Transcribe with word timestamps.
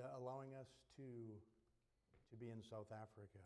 uh, 0.00 0.16
allowing 0.16 0.56
us 0.56 0.68
to, 0.96 1.04
to 2.30 2.34
be 2.36 2.48
in 2.48 2.64
South 2.64 2.88
Africa. 2.88 3.44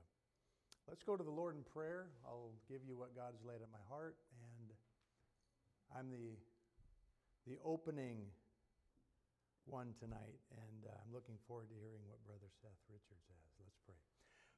Let's 0.86 1.02
go 1.02 1.16
to 1.16 1.24
the 1.24 1.34
Lord 1.34 1.56
in 1.56 1.64
prayer. 1.64 2.12
I'll 2.24 2.54
give 2.68 2.84
you 2.86 2.96
what 2.96 3.16
God's 3.16 3.42
laid 3.42 3.58
on 3.64 3.70
my 3.72 3.82
heart, 3.88 4.16
and 4.38 4.70
I'm 5.96 6.10
the, 6.10 6.38
the 7.50 7.58
opening 7.64 8.30
one 9.66 9.94
tonight, 9.98 10.38
and 10.52 10.78
uh, 10.86 10.92
I'm 10.92 11.12
looking 11.12 11.36
forward 11.48 11.68
to 11.72 11.76
hearing 11.80 12.04
what 12.06 12.20
Brother 12.26 12.52
Seth 12.60 12.78
Richards 12.92 13.24
has. 13.26 13.50
Let's 13.58 13.80
pray. 13.86 13.96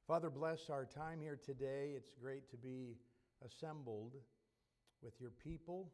Father, 0.07 0.31
bless 0.31 0.69
our 0.69 0.85
time 0.85 1.21
here 1.23 1.39
today. 1.39 1.95
It's 1.97 2.11
great 2.21 2.51
to 2.51 2.57
be 2.57 2.99
assembled 3.47 4.15
with 5.03 5.15
your 5.21 5.31
people. 5.31 5.91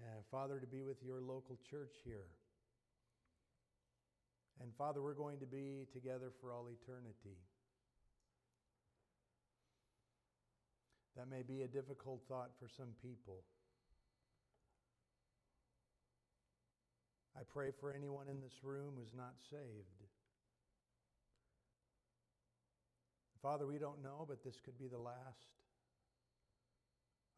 Uh, 0.00 0.22
Father, 0.30 0.58
to 0.58 0.66
be 0.66 0.82
with 0.82 1.02
your 1.02 1.20
local 1.20 1.58
church 1.68 1.94
here. 2.04 2.26
And 4.60 4.70
Father, 4.76 5.02
we're 5.02 5.14
going 5.14 5.38
to 5.40 5.46
be 5.46 5.86
together 5.92 6.30
for 6.40 6.52
all 6.52 6.68
eternity. 6.68 7.38
That 11.16 11.28
may 11.28 11.42
be 11.42 11.62
a 11.62 11.68
difficult 11.68 12.22
thought 12.28 12.50
for 12.58 12.68
some 12.68 12.94
people. 13.02 13.42
I 17.36 17.42
pray 17.52 17.70
for 17.80 17.92
anyone 17.92 18.28
in 18.28 18.40
this 18.40 18.62
room 18.62 18.94
who's 18.96 19.14
not 19.16 19.34
saved. 19.50 20.06
Father, 23.42 23.66
we 23.66 23.78
don't 23.78 24.02
know, 24.02 24.24
but 24.28 24.44
this 24.44 24.60
could 24.64 24.78
be 24.78 24.86
the 24.86 24.98
last 24.98 25.50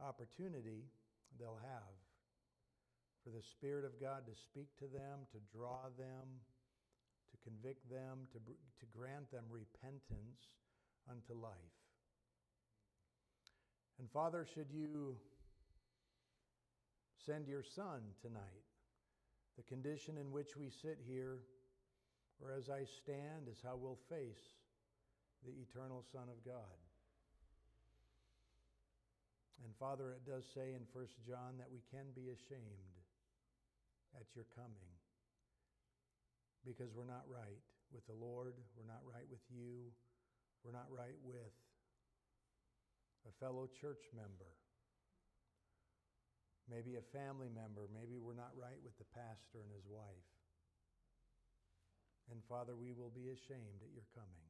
opportunity 0.01 0.85
they'll 1.39 1.61
have 1.63 1.97
for 3.25 3.31
the 3.31 3.43
Spirit 3.43 3.87
of 3.87 3.99
God 3.99 4.27
to 4.27 4.35
speak 4.37 4.69
to 4.79 4.85
them, 4.85 5.25
to 5.33 5.39
draw 5.57 5.89
them, 5.97 6.45
convict 7.45 7.89
them, 7.91 8.27
to, 8.33 8.39
to 8.39 8.87
grant 8.97 9.31
them 9.31 9.45
repentance 9.51 10.57
unto 11.09 11.35
life. 11.41 11.53
And 13.99 14.11
Father, 14.11 14.47
should 14.55 14.73
you 14.73 15.17
send 17.25 17.47
your 17.47 17.63
Son 17.63 18.01
tonight, 18.21 18.65
the 19.57 19.63
condition 19.63 20.19
in 20.19 20.33
which 20.33 20.57
we 20.57 20.69
sit 20.69 20.99
here, 21.07 21.39
or 22.43 22.51
as 22.51 22.69
I 22.69 22.85
stand, 22.85 23.49
is 23.49 23.63
how 23.63 23.77
we'll 23.77 24.01
face 24.09 24.59
the 25.47 25.53
eternal 25.53 26.05
Son 26.11 26.29
of 26.29 26.45
God. 26.45 26.81
And 29.65 29.73
Father, 29.79 30.13
it 30.13 30.29
does 30.29 30.45
say 30.55 30.75
in 30.75 30.83
1 30.93 31.07
John 31.27 31.57
that 31.59 31.71
we 31.71 31.81
can 31.91 32.11
be 32.15 32.29
ashamed 32.29 32.99
at 34.19 34.27
your 34.35 34.45
coming 34.55 34.94
because 36.67 36.91
we're 36.97 37.09
not 37.09 37.29
right 37.29 37.61
with 37.93 38.05
the 38.09 38.17
Lord, 38.17 38.57
we're 38.75 38.89
not 38.89 39.05
right 39.05 39.29
with 39.31 39.45
you, 39.53 39.93
we're 40.65 40.75
not 40.75 40.89
right 40.89 41.17
with 41.23 41.53
a 43.29 43.33
fellow 43.39 43.69
church 43.69 44.05
member, 44.17 44.51
maybe 46.69 46.97
a 46.97 47.05
family 47.13 47.53
member, 47.53 47.89
maybe 47.93 48.17
we're 48.17 48.37
not 48.37 48.53
right 48.57 48.81
with 48.81 48.97
the 48.97 49.09
pastor 49.13 49.61
and 49.61 49.71
his 49.73 49.85
wife. 49.87 50.29
And 52.33 52.41
Father, 52.49 52.73
we 52.73 52.93
will 52.97 53.13
be 53.13 53.29
ashamed 53.29 53.85
at 53.85 53.93
your 53.93 54.09
coming. 54.17 54.49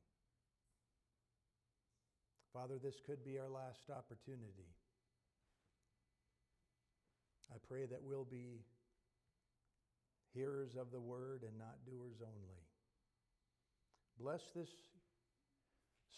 Father, 2.55 2.79
this 2.79 3.03
could 3.03 3.27
be 3.27 3.35
our 3.39 3.51
last 3.51 3.91
opportunity. 3.91 4.71
I 7.51 7.59
pray 7.67 7.87
that 7.87 7.99
we'll 8.03 8.25
be 8.31 8.63
hearers 10.35 10.77
of 10.79 10.91
the 10.93 11.01
word 11.01 11.43
and 11.47 11.57
not 11.59 11.85
doers 11.87 12.21
only. 12.21 12.61
Bless 14.19 14.43
this 14.55 14.69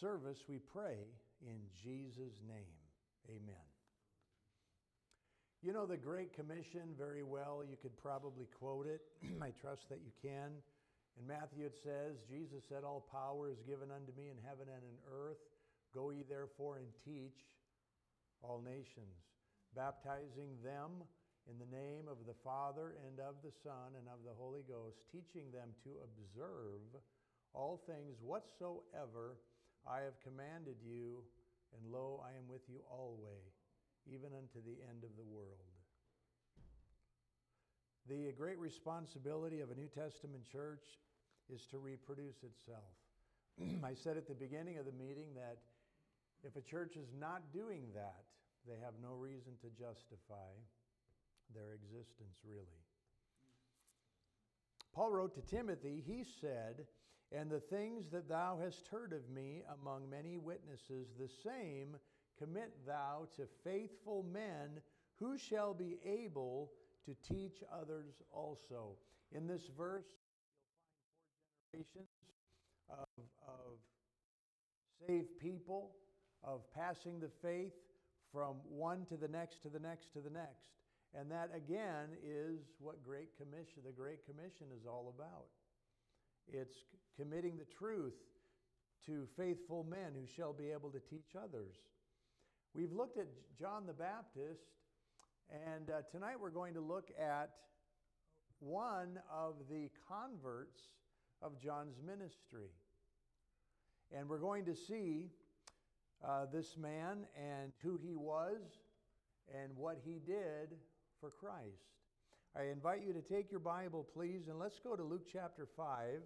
service, 0.00 0.38
we 0.48 0.58
pray, 0.58 0.96
in 1.42 1.60
Jesus' 1.84 2.40
name. 2.48 2.80
Amen. 3.28 3.66
You 5.62 5.72
know 5.72 5.86
the 5.86 5.96
Great 5.96 6.34
Commission 6.34 6.94
very 6.98 7.22
well. 7.22 7.62
You 7.68 7.76
could 7.80 7.96
probably 7.96 8.46
quote 8.58 8.86
it. 8.86 9.00
I 9.42 9.50
trust 9.60 9.88
that 9.88 10.00
you 10.04 10.12
can. 10.22 10.52
In 11.18 11.26
Matthew 11.26 11.64
it 11.64 11.74
says, 11.82 12.20
Jesus 12.28 12.62
said, 12.68 12.84
All 12.84 13.08
power 13.10 13.48
is 13.48 13.64
given 13.66 13.88
unto 13.90 14.12
me 14.16 14.28
in 14.28 14.36
heaven 14.44 14.68
and 14.68 14.84
in 14.84 14.98
earth. 15.08 15.40
Go 15.94 16.10
ye 16.10 16.24
therefore 16.28 16.76
and 16.76 16.86
teach 17.04 17.40
all 18.42 18.60
nations, 18.60 19.16
baptizing 19.74 20.60
them 20.62 21.02
in 21.46 21.58
the 21.58 21.70
name 21.70 22.10
of 22.10 22.26
the 22.26 22.34
Father 22.42 22.98
and 23.06 23.20
of 23.20 23.38
the 23.42 23.54
Son 23.62 23.94
and 23.94 24.10
of 24.10 24.26
the 24.26 24.34
Holy 24.34 24.66
Ghost, 24.66 24.98
teaching 25.10 25.50
them 25.54 25.70
to 25.86 26.02
observe 26.02 26.82
all 27.54 27.80
things 27.86 28.18
whatsoever 28.20 29.38
I 29.86 30.02
have 30.02 30.18
commanded 30.26 30.76
you, 30.82 31.22
and 31.70 31.92
lo, 31.92 32.22
I 32.26 32.34
am 32.34 32.50
with 32.50 32.66
you 32.66 32.82
always, 32.90 33.54
even 34.10 34.34
unto 34.34 34.58
the 34.66 34.82
end 34.90 35.06
of 35.06 35.14
the 35.14 35.24
world. 35.30 35.70
The 38.08 38.32
great 38.36 38.58
responsibility 38.58 39.60
of 39.60 39.70
a 39.70 39.74
New 39.74 39.88
Testament 39.88 40.44
church 40.50 40.84
is 41.52 41.66
to 41.66 41.78
reproduce 41.78 42.42
itself. 42.42 42.94
I 43.84 43.94
said 43.94 44.16
at 44.16 44.26
the 44.26 44.34
beginning 44.34 44.78
of 44.78 44.86
the 44.86 44.92
meeting 44.92 45.34
that 45.34 45.58
if 46.42 46.56
a 46.56 46.60
church 46.60 46.96
is 46.96 47.08
not 47.18 47.52
doing 47.52 47.86
that, 47.94 48.26
they 48.66 48.78
have 48.82 48.94
no 49.02 49.14
reason 49.14 49.54
to 49.62 49.70
justify 49.70 50.50
their 51.54 51.74
existence, 51.74 52.36
really. 52.44 52.82
Paul 54.94 55.10
wrote 55.10 55.34
to 55.34 55.42
Timothy, 55.42 56.02
he 56.06 56.24
said, 56.40 56.86
And 57.30 57.50
the 57.50 57.60
things 57.60 58.08
that 58.12 58.28
thou 58.28 58.58
hast 58.62 58.88
heard 58.88 59.12
of 59.12 59.28
me 59.28 59.62
among 59.80 60.08
many 60.08 60.38
witnesses, 60.38 61.08
the 61.18 61.28
same 61.28 61.96
commit 62.38 62.72
thou 62.86 63.28
to 63.36 63.46
faithful 63.62 64.24
men 64.32 64.80
who 65.18 65.36
shall 65.36 65.74
be 65.74 65.98
able 66.04 66.70
to 67.04 67.14
teach 67.28 67.62
others 67.72 68.22
also. 68.32 68.96
In 69.32 69.46
this 69.46 69.68
verse, 69.76 70.06
you'll 71.72 71.84
find 71.84 71.84
four 71.92 72.02
generations 72.02 72.08
of, 72.88 73.24
of 73.46 73.78
saved 75.06 75.38
people, 75.40 75.90
of 76.42 76.60
passing 76.74 77.20
the 77.20 77.30
faith 77.42 77.74
from 78.32 78.56
one 78.68 79.04
to 79.06 79.16
the 79.16 79.28
next 79.28 79.62
to 79.62 79.68
the 79.68 79.78
next 79.78 80.12
to 80.12 80.20
the 80.20 80.30
next. 80.30 80.70
And 81.14 81.30
that 81.30 81.50
again 81.54 82.08
is 82.22 82.60
what 82.78 83.02
Great 83.02 83.36
Commission, 83.38 83.82
the 83.84 83.92
Great 83.92 84.26
Commission 84.26 84.66
is 84.76 84.86
all 84.86 85.14
about. 85.16 85.46
It's 86.48 86.76
committing 87.16 87.56
the 87.56 87.64
truth 87.64 88.14
to 89.06 89.26
faithful 89.36 89.84
men 89.84 90.12
who 90.14 90.26
shall 90.26 90.52
be 90.52 90.70
able 90.70 90.90
to 90.90 91.00
teach 91.00 91.36
others. 91.36 91.74
We've 92.74 92.92
looked 92.92 93.18
at 93.18 93.26
John 93.58 93.86
the 93.86 93.92
Baptist, 93.92 94.66
and 95.50 95.90
uh, 95.90 96.02
tonight 96.10 96.36
we're 96.40 96.50
going 96.50 96.74
to 96.74 96.80
look 96.80 97.10
at 97.18 97.50
one 98.58 99.18
of 99.32 99.54
the 99.70 99.88
converts 100.08 100.80
of 101.40 101.58
John's 101.58 101.96
ministry. 102.04 102.70
And 104.16 104.28
we're 104.28 104.38
going 104.38 104.64
to 104.66 104.74
see 104.74 105.30
uh, 106.26 106.46
this 106.52 106.76
man 106.76 107.26
and 107.36 107.72
who 107.82 107.98
he 108.02 108.14
was 108.14 108.60
and 109.54 109.76
what 109.76 109.98
he 110.04 110.20
did 110.24 110.76
for 111.26 111.46
Christ. 111.46 111.82
I 112.56 112.70
invite 112.70 113.02
you 113.04 113.12
to 113.12 113.20
take 113.20 113.50
your 113.50 113.60
Bible, 113.60 114.06
please, 114.14 114.46
and 114.48 114.58
let's 114.58 114.78
go 114.78 114.94
to 114.94 115.02
Luke 115.02 115.26
chapter 115.32 115.66
5. 115.76 116.20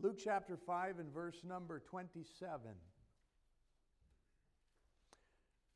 Luke 0.00 0.18
chapter 0.22 0.56
5 0.56 0.98
and 1.00 1.12
verse 1.12 1.36
number 1.46 1.80
27. 1.80 2.60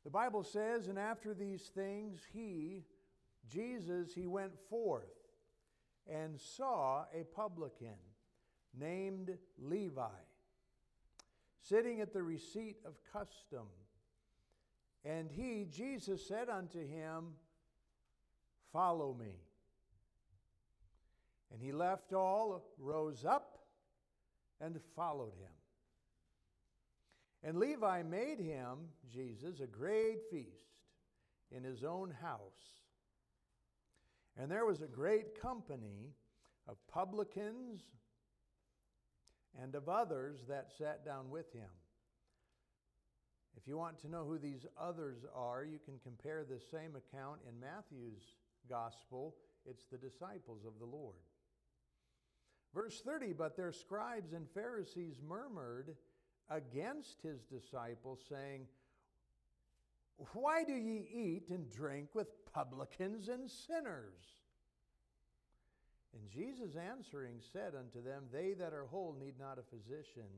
The 0.03 0.09
Bible 0.09 0.43
says, 0.43 0.87
And 0.87 0.97
after 0.97 1.35
these 1.35 1.61
things, 1.61 2.19
he, 2.33 2.83
Jesus, 3.47 4.13
he 4.13 4.25
went 4.25 4.53
forth 4.67 5.03
and 6.11 6.39
saw 6.39 7.03
a 7.13 7.23
publican 7.35 7.99
named 8.77 9.37
Levi 9.59 10.07
sitting 11.61 12.01
at 12.01 12.11
the 12.11 12.23
receipt 12.23 12.77
of 12.85 12.95
custom 13.13 13.67
and 15.05 15.29
he, 15.31 15.67
Jesus, 15.71 16.27
said 16.27 16.49
unto 16.49 16.79
him, 16.79 17.35
Follow 18.71 19.13
me. 19.13 19.35
And 21.51 21.61
he 21.61 21.71
left 21.71 22.13
all, 22.13 22.63
rose 22.77 23.25
up, 23.25 23.59
and 24.61 24.79
followed 24.95 25.33
him. 25.33 25.49
And 27.41 27.57
Levi 27.57 28.03
made 28.03 28.39
him, 28.39 28.77
Jesus, 29.11 29.61
a 29.61 29.67
great 29.67 30.19
feast 30.29 30.75
in 31.51 31.63
his 31.63 31.83
own 31.83 32.11
house. 32.21 32.39
And 34.37 34.51
there 34.51 34.65
was 34.65 34.81
a 34.81 34.87
great 34.87 35.41
company 35.41 36.13
of 36.67 36.75
publicans 36.87 37.81
and 39.61 39.73
of 39.73 39.89
others 39.89 40.39
that 40.47 40.69
sat 40.77 41.03
down 41.05 41.29
with 41.29 41.51
him. 41.53 41.69
If 43.57 43.67
you 43.67 43.77
want 43.77 43.99
to 43.99 44.09
know 44.09 44.25
who 44.25 44.37
these 44.37 44.65
others 44.79 45.25
are, 45.35 45.63
you 45.63 45.79
can 45.83 45.99
compare 46.03 46.43
the 46.43 46.59
same 46.59 46.95
account 46.95 47.39
in 47.47 47.59
Matthew's 47.59 48.35
gospel. 48.69 49.35
It's 49.65 49.85
the 49.85 49.97
disciples 49.97 50.65
of 50.65 50.73
the 50.79 50.85
Lord. 50.85 51.15
Verse 52.73 53.01
30 53.01 53.33
But 53.33 53.57
their 53.57 53.71
scribes 53.71 54.33
and 54.33 54.49
Pharisees 54.49 55.19
murmured 55.27 55.95
against 56.49 57.21
his 57.21 57.41
disciples, 57.43 58.19
saying, 58.29 58.61
Why 60.33 60.63
do 60.63 60.73
ye 60.73 61.07
eat 61.11 61.49
and 61.49 61.69
drink 61.69 62.09
with 62.13 62.27
publicans 62.53 63.27
and 63.27 63.49
sinners? 63.49 64.39
And 66.13 66.29
Jesus 66.29 66.75
answering 66.75 67.35
said 67.53 67.73
unto 67.75 68.01
them, 68.03 68.23
They 68.31 68.53
that 68.53 68.73
are 68.73 68.85
whole 68.85 69.15
need 69.19 69.35
not 69.39 69.59
a 69.59 69.75
physician, 69.75 70.29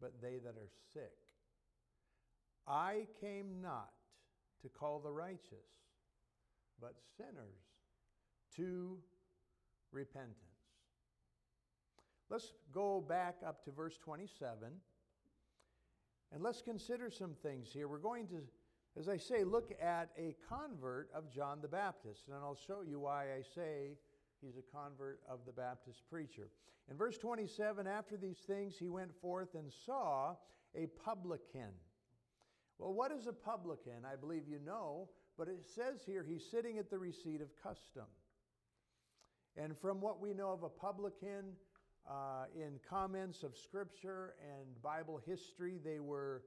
but 0.00 0.20
they 0.20 0.38
that 0.44 0.56
are 0.56 0.70
sick. 0.92 1.29
I 2.70 3.06
came 3.20 3.60
not 3.60 3.90
to 4.62 4.68
call 4.68 5.00
the 5.00 5.10
righteous, 5.10 5.66
but 6.80 6.94
sinners 7.16 7.58
to 8.56 8.96
repentance. 9.90 10.36
Let's 12.30 12.52
go 12.72 13.00
back 13.00 13.38
up 13.44 13.64
to 13.64 13.72
verse 13.72 13.98
27 13.98 14.68
and 16.32 16.42
let's 16.44 16.62
consider 16.62 17.10
some 17.10 17.34
things 17.42 17.70
here. 17.72 17.88
We're 17.88 17.98
going 17.98 18.28
to, 18.28 18.42
as 18.96 19.08
I 19.08 19.16
say, 19.16 19.42
look 19.42 19.72
at 19.82 20.10
a 20.16 20.36
convert 20.48 21.10
of 21.12 21.28
John 21.28 21.58
the 21.60 21.66
Baptist, 21.66 22.28
and 22.28 22.36
I'll 22.36 22.58
show 22.68 22.82
you 22.82 23.00
why 23.00 23.32
I 23.36 23.42
say 23.42 23.96
he's 24.40 24.56
a 24.56 24.76
convert 24.76 25.18
of 25.28 25.40
the 25.44 25.52
Baptist 25.52 26.02
preacher. 26.08 26.50
In 26.88 26.96
verse 26.96 27.18
27, 27.18 27.88
after 27.88 28.16
these 28.16 28.38
things, 28.46 28.76
he 28.78 28.88
went 28.88 29.12
forth 29.20 29.56
and 29.56 29.72
saw 29.84 30.36
a 30.76 30.86
publican. 31.04 31.72
Well, 32.80 32.94
what 32.94 33.12
is 33.12 33.26
a 33.26 33.32
publican? 33.34 34.06
I 34.10 34.16
believe 34.16 34.48
you 34.48 34.58
know, 34.64 35.10
but 35.36 35.48
it 35.48 35.66
says 35.66 36.00
here 36.06 36.24
he's 36.26 36.42
sitting 36.50 36.78
at 36.78 36.88
the 36.88 36.98
receipt 36.98 37.42
of 37.42 37.48
custom. 37.62 38.06
And 39.54 39.76
from 39.76 40.00
what 40.00 40.18
we 40.18 40.32
know 40.32 40.50
of 40.50 40.62
a 40.62 40.70
publican, 40.70 41.52
uh, 42.08 42.44
in 42.56 42.80
comments 42.88 43.42
of 43.42 43.54
Scripture 43.54 44.32
and 44.40 44.82
Bible 44.82 45.20
history, 45.26 45.78
they 45.84 46.00
were 46.00 46.42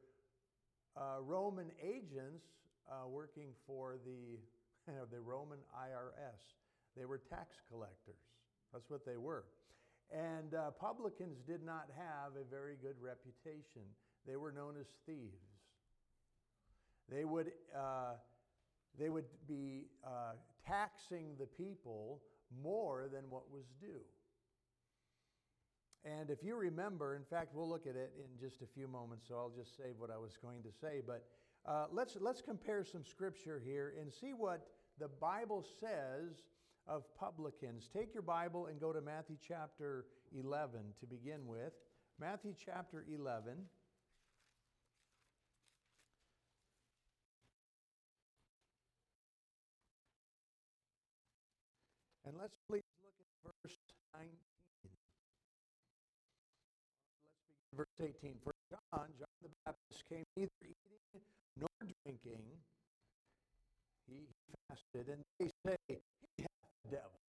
uh, 0.97 1.21
Roman 1.21 1.69
agents 1.79 2.45
uh, 2.89 3.07
working 3.07 3.49
for 3.67 3.97
the, 4.03 4.39
the 5.11 5.19
Roman 5.19 5.59
IRS. 5.77 6.41
They 6.97 7.05
were 7.05 7.19
tax 7.19 7.57
collectors. 7.69 8.25
That's 8.73 8.89
what 8.89 9.05
they 9.05 9.17
were. 9.17 9.45
And 10.11 10.55
uh, 10.55 10.71
publicans 10.71 11.37
did 11.45 11.63
not 11.63 11.89
have 11.95 12.33
a 12.41 12.49
very 12.49 12.75
good 12.81 12.95
reputation. 12.99 13.83
They 14.25 14.35
were 14.35 14.51
known 14.51 14.73
as 14.79 14.87
thieves. 15.05 15.52
They 17.09 17.25
would, 17.25 17.51
uh, 17.75 18.13
they 18.97 19.09
would 19.09 19.25
be 19.47 19.87
uh, 20.05 20.33
taxing 20.67 21.35
the 21.39 21.45
people 21.45 22.21
more 22.61 23.07
than 23.11 23.23
what 23.29 23.51
was 23.51 23.65
due. 23.79 24.01
And 26.05 26.29
if 26.29 26.43
you 26.43 26.55
remember, 26.55 27.15
in 27.15 27.23
fact, 27.23 27.53
we'll 27.53 27.69
look 27.69 27.87
at 27.87 27.95
it 27.95 28.11
in 28.17 28.37
just 28.39 28.61
a 28.61 28.65
few 28.65 28.87
moments, 28.87 29.25
so 29.27 29.35
I'll 29.35 29.53
just 29.57 29.77
say 29.77 29.93
what 29.97 30.09
I 30.11 30.17
was 30.17 30.37
going 30.41 30.61
to 30.63 30.69
say. 30.81 31.01
But 31.05 31.25
uh, 31.65 31.85
let's, 31.91 32.17
let's 32.19 32.41
compare 32.41 32.83
some 32.83 33.05
scripture 33.05 33.61
here 33.63 33.93
and 33.99 34.11
see 34.11 34.33
what 34.33 34.67
the 34.99 35.07
Bible 35.07 35.65
says 35.79 36.43
of 36.87 37.03
publicans. 37.17 37.89
Take 37.91 38.13
your 38.13 38.23
Bible 38.23 38.67
and 38.67 38.79
go 38.81 38.91
to 38.91 38.99
Matthew 38.99 39.37
chapter 39.47 40.05
11 40.37 40.81
to 40.99 41.05
begin 41.05 41.47
with. 41.47 41.71
Matthew 42.19 42.53
chapter 42.65 43.05
11. 43.09 43.53
And 52.25 52.35
let's 52.39 52.55
please 52.71 52.87
look 53.03 53.15
at 53.19 53.27
verse 53.43 53.75
19. 54.15 54.31
Let's 54.31 54.95
begin 57.51 57.75
verse 57.75 57.99
18. 57.99 58.39
For 58.43 58.55
John, 58.71 59.11
John 59.19 59.35
the 59.43 59.51
Baptist, 59.67 60.07
came 60.07 60.23
neither 60.39 60.63
eating 60.63 61.23
nor 61.59 61.67
drinking. 61.83 62.47
He, 64.07 64.27
fasted, 64.67 65.11
and 65.11 65.19
they 65.39 65.51
say, 65.67 65.75
He 66.37 66.43
hath 66.47 66.71
the 66.87 66.95
devil. 66.95 67.19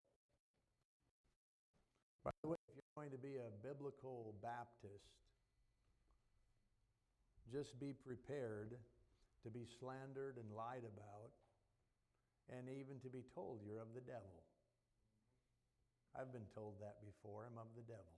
By 2.24 2.30
the 2.42 2.48
way, 2.48 2.56
if 2.70 2.78
you're 2.78 2.94
going 2.94 3.10
to 3.10 3.18
be 3.18 3.36
a 3.36 3.50
biblical 3.66 4.34
Baptist, 4.42 5.10
just 7.50 7.78
be 7.78 7.92
prepared 7.92 8.78
to 9.42 9.50
be 9.50 9.66
slandered 9.78 10.38
and 10.38 10.46
lied 10.56 10.86
about, 10.86 11.34
and 12.48 12.68
even 12.70 12.98
to 13.02 13.10
be 13.10 13.24
told 13.34 13.60
you're 13.66 13.82
of 13.82 13.92
the 13.94 14.00
devil. 14.00 14.44
I've 16.14 16.32
been 16.32 16.46
told 16.54 16.74
that 16.80 16.96
before. 17.04 17.44
I'm 17.46 17.58
of 17.58 17.66
the 17.74 17.82
devil. 17.82 18.14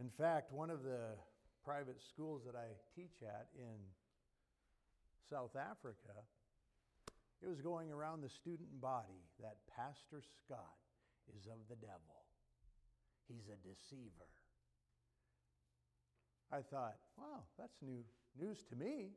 In 0.00 0.10
fact, 0.10 0.52
one 0.52 0.68
of 0.68 0.82
the 0.84 1.16
private 1.64 2.00
schools 2.00 2.42
that 2.44 2.54
I 2.54 2.68
teach 2.94 3.24
at 3.24 3.48
in 3.56 3.80
South 5.28 5.56
Africa, 5.56 6.14
it 7.42 7.48
was 7.48 7.60
going 7.60 7.90
around 7.90 8.22
the 8.22 8.28
student 8.28 8.80
body 8.80 9.24
that 9.40 9.56
Pastor 9.74 10.20
Scott 10.44 10.76
is 11.34 11.46
of 11.46 11.58
the 11.68 11.76
devil. 11.76 12.28
He's 13.26 13.48
a 13.48 13.58
deceiver. 13.66 14.30
I 16.52 16.60
thought, 16.60 16.96
wow, 17.18 17.42
that's 17.58 17.82
new 17.82 18.04
news 18.38 18.62
to 18.70 18.76
me. 18.76 19.10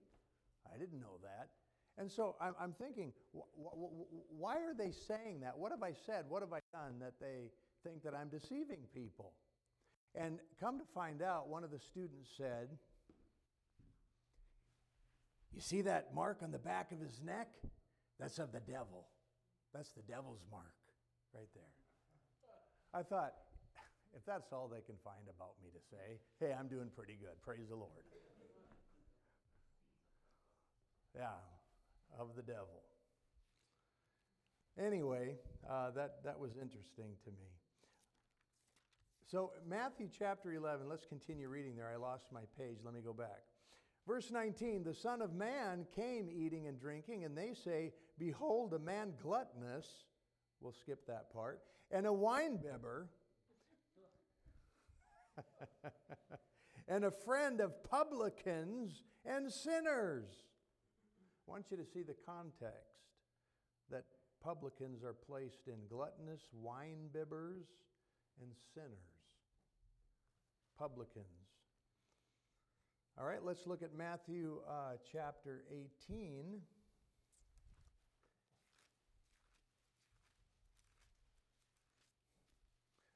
I 0.74 0.78
didn't 0.78 1.00
know 1.00 1.20
that. 1.22 1.50
And 1.98 2.10
so 2.10 2.36
I'm, 2.40 2.56
I'm 2.60 2.74
thinking, 2.74 3.12
wh- 3.34 3.48
wh- 3.58 4.40
why 4.40 4.56
are 4.58 4.74
they 4.74 4.92
saying 4.92 5.42
that? 5.42 5.58
What 5.58 5.72
have 5.72 5.84
I 5.84 5.94
said? 6.06 6.26
What 6.30 6.42
have 6.42 6.54
I 6.54 6.60
done 6.72 7.00
that 7.00 7.14
they 7.20 7.52
think 7.84 8.04
that 8.04 8.14
I'm 8.16 8.30
deceiving 8.30 8.80
people? 8.94 9.34
And 10.16 10.40
come 10.60 10.80
to 10.80 10.86
find 10.94 11.22
out, 11.22 11.50
one 11.50 11.64
of 11.64 11.72
the 11.72 11.80
students 11.80 12.30
said, 12.38 12.70
You 15.54 15.62
see 15.62 15.82
that 15.82 16.14
mark 16.16 16.40
on 16.42 16.52
the 16.52 16.60
back 16.60 16.92
of 16.92 17.00
his 17.00 17.22
neck? 17.22 17.50
That's 18.20 18.40
of 18.40 18.52
the 18.52 18.60
devil. 18.60 19.08
That's 19.74 19.92
the 19.92 20.02
devil's 20.02 20.42
mark 20.52 20.74
right 21.34 21.50
there. 21.54 21.74
I 22.94 23.04
thought, 23.04 23.34
if 24.16 24.26
that's 24.26 24.52
all 24.52 24.68
they 24.68 24.82
can 24.82 24.96
find 25.04 25.28
about 25.30 25.56
me 25.62 25.70
to 25.70 25.82
say, 25.92 26.20
hey, 26.40 26.56
I'm 26.58 26.68
doing 26.68 26.90
pretty 26.96 27.18
good. 27.20 27.38
Praise 27.44 27.70
the 27.70 27.76
Lord. 27.76 28.04
Yeah, 31.16 31.38
of 32.18 32.36
the 32.36 32.42
devil. 32.42 32.84
Anyway, 34.80 35.36
uh, 35.70 35.92
that, 35.92 36.24
that 36.24 36.40
was 36.40 36.52
interesting 36.52 37.12
to 37.26 37.32
me. 37.32 37.48
So, 39.30 39.52
Matthew 39.68 40.08
chapter 40.18 40.54
11, 40.54 40.88
let's 40.90 41.06
continue 41.06 41.50
reading 41.50 41.76
there. 41.76 41.92
I 41.94 41.98
lost 41.98 42.26
my 42.32 42.44
page. 42.58 42.78
Let 42.84 42.94
me 42.94 43.02
go 43.02 43.14
back. 43.14 43.42
Verse 44.08 44.32
19 44.32 44.84
The 44.84 44.94
Son 44.94 45.22
of 45.22 45.34
Man 45.34 45.86
came 45.96 46.30
eating 46.32 46.68
and 46.68 46.80
drinking, 46.80 47.26
and 47.26 47.38
they 47.38 47.54
say, 47.54 47.94
Behold, 48.18 48.74
a 48.74 48.80
man 48.80 49.14
gluttonous. 49.22 49.86
We'll 50.62 50.74
skip 50.74 51.06
that 51.08 51.32
part. 51.32 51.60
And 51.92 52.08
a 52.08 52.10
winebibber. 52.10 53.06
and 56.88 57.06
a 57.06 57.12
friend 57.12 57.62
of 57.62 57.84
publicans 57.84 59.04
and 59.26 59.52
sinners. 59.52 60.26
I 61.50 61.52
want 61.52 61.66
you 61.72 61.78
to 61.78 61.86
see 61.86 62.04
the 62.04 62.14
context 62.28 63.10
that 63.90 64.04
publicans 64.44 65.04
are 65.04 65.16
placed 65.16 65.66
in 65.66 65.78
gluttonous, 65.90 66.42
wine 66.54 67.10
bibbers, 67.12 67.66
and 68.40 68.52
sinners. 68.76 68.94
Publicans. 70.78 71.26
All 73.20 73.26
right, 73.26 73.44
let's 73.44 73.66
look 73.66 73.82
at 73.82 73.96
Matthew 73.98 74.60
uh, 74.70 74.98
chapter 75.12 75.64
18. 75.72 76.62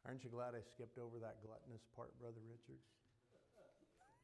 Aren't 0.07 0.23
you 0.23 0.31
glad 0.31 0.55
I 0.55 0.61
skipped 0.73 0.97
over 0.97 1.19
that 1.19 1.37
gluttonous 1.45 1.85
part, 1.95 2.19
Brother 2.19 2.41
Richards? 2.49 2.87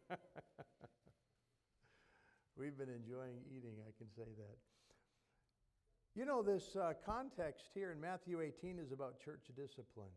We've 2.59 2.75
been 2.75 2.91
enjoying 2.91 3.39
eating, 3.47 3.79
I 3.87 3.95
can 3.95 4.11
say 4.11 4.27
that. 4.35 4.57
You 6.11 6.27
know, 6.27 6.43
this 6.43 6.75
uh, 6.75 6.91
context 7.07 7.71
here 7.73 7.95
in 7.95 8.01
Matthew 8.03 8.43
18 8.43 8.83
is 8.83 8.91
about 8.91 9.23
church 9.23 9.47
discipline. 9.55 10.11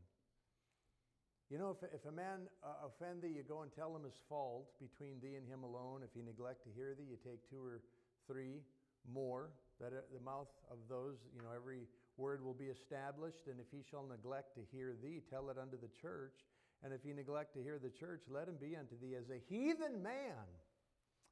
You 1.46 1.62
know, 1.62 1.70
if, 1.70 1.86
if 1.94 2.02
a 2.02 2.10
man 2.10 2.50
uh, 2.66 2.90
offend 2.90 3.22
thee, 3.22 3.30
you 3.30 3.46
go 3.46 3.62
and 3.62 3.70
tell 3.70 3.94
him 3.94 4.02
his 4.02 4.18
fault 4.28 4.74
between 4.82 5.22
thee 5.22 5.38
and 5.38 5.46
him 5.46 5.62
alone. 5.62 6.02
If 6.02 6.10
he 6.18 6.26
neglect 6.26 6.66
to 6.66 6.70
hear 6.74 6.98
thee, 6.98 7.06
you 7.06 7.14
take 7.22 7.46
two 7.46 7.62
or 7.62 7.78
three 8.26 8.58
more, 9.06 9.54
that 9.78 9.94
uh, 9.94 10.02
the 10.10 10.24
mouth 10.26 10.50
of 10.66 10.82
those, 10.90 11.22
you 11.30 11.46
know, 11.46 11.54
every 11.54 11.86
word 12.18 12.42
will 12.42 12.58
be 12.58 12.74
established. 12.74 13.46
And 13.46 13.62
if 13.62 13.70
he 13.70 13.86
shall 13.86 14.02
neglect 14.02 14.58
to 14.58 14.66
hear 14.74 14.98
thee, 14.98 15.22
tell 15.30 15.46
it 15.46 15.62
unto 15.62 15.78
the 15.78 15.94
church. 15.94 16.42
And 16.82 16.90
if 16.90 17.06
he 17.06 17.12
neglect 17.14 17.54
to 17.54 17.62
hear 17.62 17.78
the 17.78 17.94
church, 17.94 18.26
let 18.26 18.48
him 18.48 18.58
be 18.58 18.74
unto 18.74 18.98
thee 18.98 19.14
as 19.14 19.30
a 19.30 19.38
heathen 19.46 20.02
man 20.02 20.42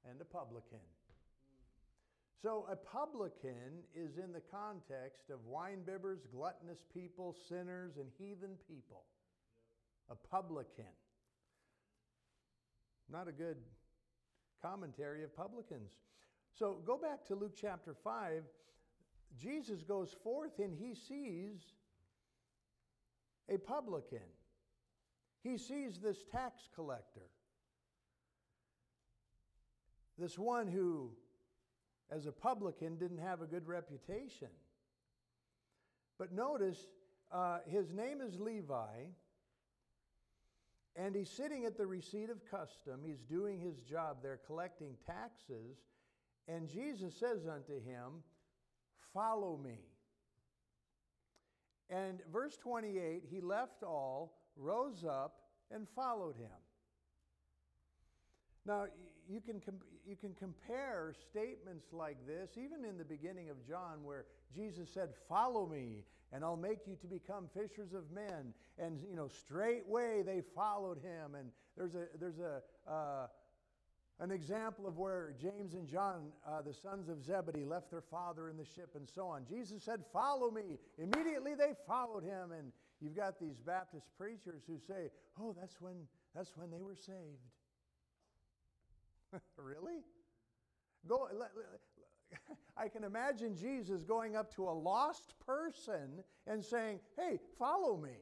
and 0.06 0.20
a 0.20 0.24
publican. 0.24 0.78
So 2.42 2.66
a 2.70 2.76
publican 2.76 3.84
is 3.94 4.16
in 4.16 4.32
the 4.32 4.40
context 4.50 5.28
of 5.30 5.44
wine 5.44 5.80
bibbers, 5.86 6.20
gluttonous 6.32 6.78
people, 6.94 7.36
sinners, 7.48 7.98
and 7.98 8.06
heathen 8.18 8.56
people. 8.66 9.02
A 10.10 10.14
publican. 10.14 10.84
Not 13.10 13.28
a 13.28 13.32
good 13.32 13.56
commentary 14.62 15.22
of 15.22 15.36
publicans. 15.36 15.92
So 16.58 16.78
go 16.86 16.96
back 16.96 17.26
to 17.26 17.34
Luke 17.34 17.54
chapter 17.60 17.94
5. 18.02 18.42
Jesus 19.38 19.82
goes 19.82 20.16
forth 20.24 20.58
and 20.58 20.74
he 20.74 20.94
sees 20.94 21.74
a 23.50 23.58
publican. 23.58 24.18
He 25.42 25.58
sees 25.58 25.98
this 25.98 26.24
tax 26.30 26.68
collector, 26.74 27.28
this 30.18 30.38
one 30.38 30.68
who, 30.68 31.12
as 32.10 32.26
a 32.26 32.32
publican, 32.32 32.96
didn't 32.96 33.18
have 33.18 33.40
a 33.40 33.46
good 33.46 33.66
reputation. 33.66 34.48
But 36.18 36.32
notice, 36.32 36.78
uh, 37.32 37.58
his 37.66 37.92
name 37.92 38.20
is 38.20 38.38
Levi, 38.38 39.04
and 40.96 41.14
he's 41.14 41.30
sitting 41.30 41.64
at 41.64 41.78
the 41.78 41.86
receipt 41.86 42.30
of 42.30 42.44
custom. 42.50 43.00
He's 43.04 43.22
doing 43.22 43.60
his 43.60 43.78
job 43.78 44.18
there, 44.22 44.40
collecting 44.46 44.96
taxes. 45.06 45.78
And 46.48 46.68
Jesus 46.68 47.14
says 47.14 47.46
unto 47.46 47.74
him, 47.82 48.24
Follow 49.14 49.56
me. 49.56 49.78
And 51.88 52.20
verse 52.32 52.56
28 52.56 53.24
he 53.30 53.40
left 53.40 53.82
all, 53.82 54.36
rose 54.56 55.04
up, 55.04 55.36
and 55.70 55.86
followed 55.94 56.36
him. 56.36 56.50
Now, 58.66 58.86
you 59.30 59.40
can, 59.40 59.62
you 60.06 60.16
can 60.16 60.34
compare 60.34 61.14
statements 61.30 61.86
like 61.92 62.16
this, 62.26 62.50
even 62.56 62.84
in 62.84 62.98
the 62.98 63.04
beginning 63.04 63.48
of 63.48 63.66
John, 63.66 64.02
where 64.02 64.26
Jesus 64.54 64.88
said, 64.92 65.10
Follow 65.28 65.66
me, 65.66 66.04
and 66.32 66.44
I'll 66.44 66.56
make 66.56 66.80
you 66.86 66.96
to 66.96 67.06
become 67.06 67.48
fishers 67.54 67.92
of 67.92 68.10
men. 68.10 68.52
And, 68.78 69.00
you 69.08 69.14
know, 69.14 69.28
straightway 69.28 70.22
they 70.24 70.42
followed 70.54 70.98
him. 70.98 71.36
And 71.38 71.50
there's 71.76 71.94
a, 71.94 72.06
there's 72.18 72.38
a, 72.38 72.62
uh, 72.90 73.26
an 74.18 74.32
example 74.32 74.86
of 74.86 74.98
where 74.98 75.34
James 75.40 75.74
and 75.74 75.86
John, 75.86 76.32
uh, 76.46 76.62
the 76.62 76.74
sons 76.74 77.08
of 77.08 77.22
Zebedee, 77.22 77.64
left 77.64 77.90
their 77.90 78.02
father 78.02 78.48
in 78.48 78.56
the 78.56 78.64
ship 78.64 78.90
and 78.96 79.08
so 79.08 79.26
on. 79.26 79.44
Jesus 79.48 79.84
said, 79.84 80.00
Follow 80.12 80.50
me. 80.50 80.78
Immediately 80.98 81.54
they 81.54 81.74
followed 81.86 82.24
him. 82.24 82.50
And 82.50 82.72
you've 83.00 83.16
got 83.16 83.38
these 83.38 83.58
Baptist 83.64 84.06
preachers 84.18 84.62
who 84.66 84.78
say, 84.78 85.10
Oh, 85.40 85.54
that's 85.58 85.80
when, 85.80 85.94
that's 86.34 86.56
when 86.56 86.70
they 86.70 86.82
were 86.82 86.96
saved. 86.96 87.38
really? 89.56 90.04
Go, 91.06 91.28
let, 91.32 91.50
let, 91.56 92.58
I 92.76 92.88
can 92.88 93.04
imagine 93.04 93.56
Jesus 93.56 94.02
going 94.02 94.36
up 94.36 94.54
to 94.56 94.68
a 94.68 94.70
lost 94.70 95.34
person 95.44 96.22
and 96.46 96.64
saying, 96.64 97.00
Hey, 97.16 97.38
follow 97.58 97.96
me. 97.96 98.16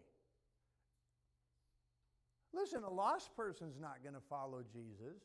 Listen, 2.53 2.83
a 2.83 2.91
lost 2.91 3.37
person's 3.37 3.79
not 3.79 4.03
going 4.03 4.15
to 4.15 4.23
follow 4.29 4.63
Jesus. 4.63 5.23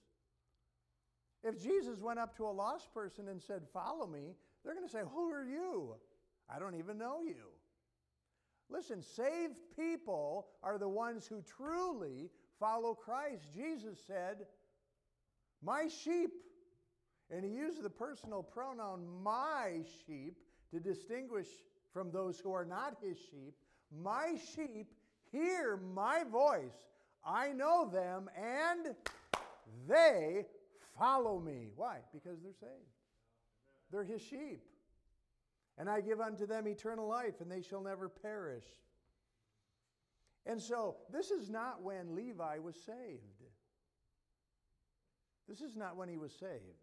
If 1.44 1.62
Jesus 1.62 2.00
went 2.02 2.20
up 2.20 2.36
to 2.38 2.46
a 2.46 2.52
lost 2.52 2.94
person 2.94 3.28
and 3.30 3.42
said, 3.42 3.63
Follow 3.74 4.08
me, 4.08 4.36
they're 4.63 4.75
going 4.75 4.86
to 4.86 4.92
say, 4.92 5.04
Who 5.13 5.32
are 5.32 5.46
you? 5.46 5.96
I 6.54 6.60
don't 6.60 6.75
even 6.75 6.98
know 6.98 7.22
you. 7.24 7.52
Listen, 8.70 9.02
saved 9.02 9.60
people 9.78 10.48
are 10.63 10.78
the 10.78 10.88
ones 10.88 11.28
who 11.28 11.42
truly 11.42 12.30
follow 12.60 12.94
Christ. 12.94 13.48
Jesus 13.54 14.00
said, 14.06 14.46
My 15.63 15.88
sheep, 15.88 16.32
and 17.29 17.43
he 17.43 17.51
used 17.51 17.82
the 17.82 17.89
personal 17.89 18.43
pronoun 18.43 19.05
my 19.24 19.84
sheep 20.05 20.38
to 20.72 20.79
distinguish 20.79 21.48
from 21.91 22.12
those 22.12 22.39
who 22.39 22.51
are 22.51 22.65
not 22.65 22.98
his 23.01 23.17
sheep. 23.17 23.55
My 24.01 24.36
sheep 24.55 24.91
hear 25.32 25.77
my 25.93 26.24
voice. 26.24 26.89
I 27.25 27.53
know 27.53 27.89
them, 27.89 28.29
and 28.36 28.96
they 29.88 30.46
Follow 30.98 31.39
me. 31.39 31.70
Why? 31.75 31.98
Because 32.12 32.41
they're 32.41 32.53
saved. 32.53 32.72
They're 33.91 34.03
his 34.03 34.22
sheep. 34.22 34.62
And 35.77 35.89
I 35.89 36.01
give 36.01 36.22
unto 36.22 36.46
them 36.46 36.67
eternal 36.67 37.08
life, 37.08 37.41
and 37.41 37.51
they 37.51 37.62
shall 37.62 37.82
never 37.82 38.08
perish. 38.08 38.65
And 40.46 40.62
so, 40.62 40.98
this 41.12 41.32
is 41.32 41.50
not 41.50 41.82
when 41.82 42.15
Levi 42.15 42.60
was 42.60 42.75
saved. 42.75 43.42
This 45.47 45.62
is 45.62 45.75
not 45.75 45.97
when 45.97 46.09
he 46.09 46.17
was 46.17 46.31
saved. 46.31 46.79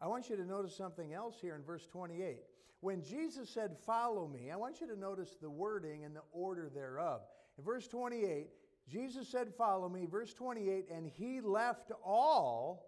I 0.00 0.06
want 0.06 0.30
you 0.30 0.36
to 0.36 0.44
notice 0.44 0.74
something 0.74 1.12
else 1.12 1.36
here 1.40 1.54
in 1.54 1.62
verse 1.62 1.86
28. 1.86 2.38
When 2.80 3.02
Jesus 3.02 3.50
said, 3.50 3.76
Follow 3.84 4.26
me, 4.26 4.50
I 4.50 4.56
want 4.56 4.80
you 4.80 4.86
to 4.88 4.98
notice 4.98 5.36
the 5.40 5.50
wording 5.50 6.04
and 6.04 6.16
the 6.16 6.22
order 6.32 6.70
thereof. 6.74 7.20
In 7.58 7.64
verse 7.64 7.86
28, 7.86 8.48
Jesus 8.88 9.28
said, 9.28 9.52
Follow 9.56 9.88
me. 9.88 10.06
Verse 10.06 10.32
28 10.32 10.86
And 10.90 11.06
he 11.06 11.40
left 11.40 11.92
all, 12.04 12.86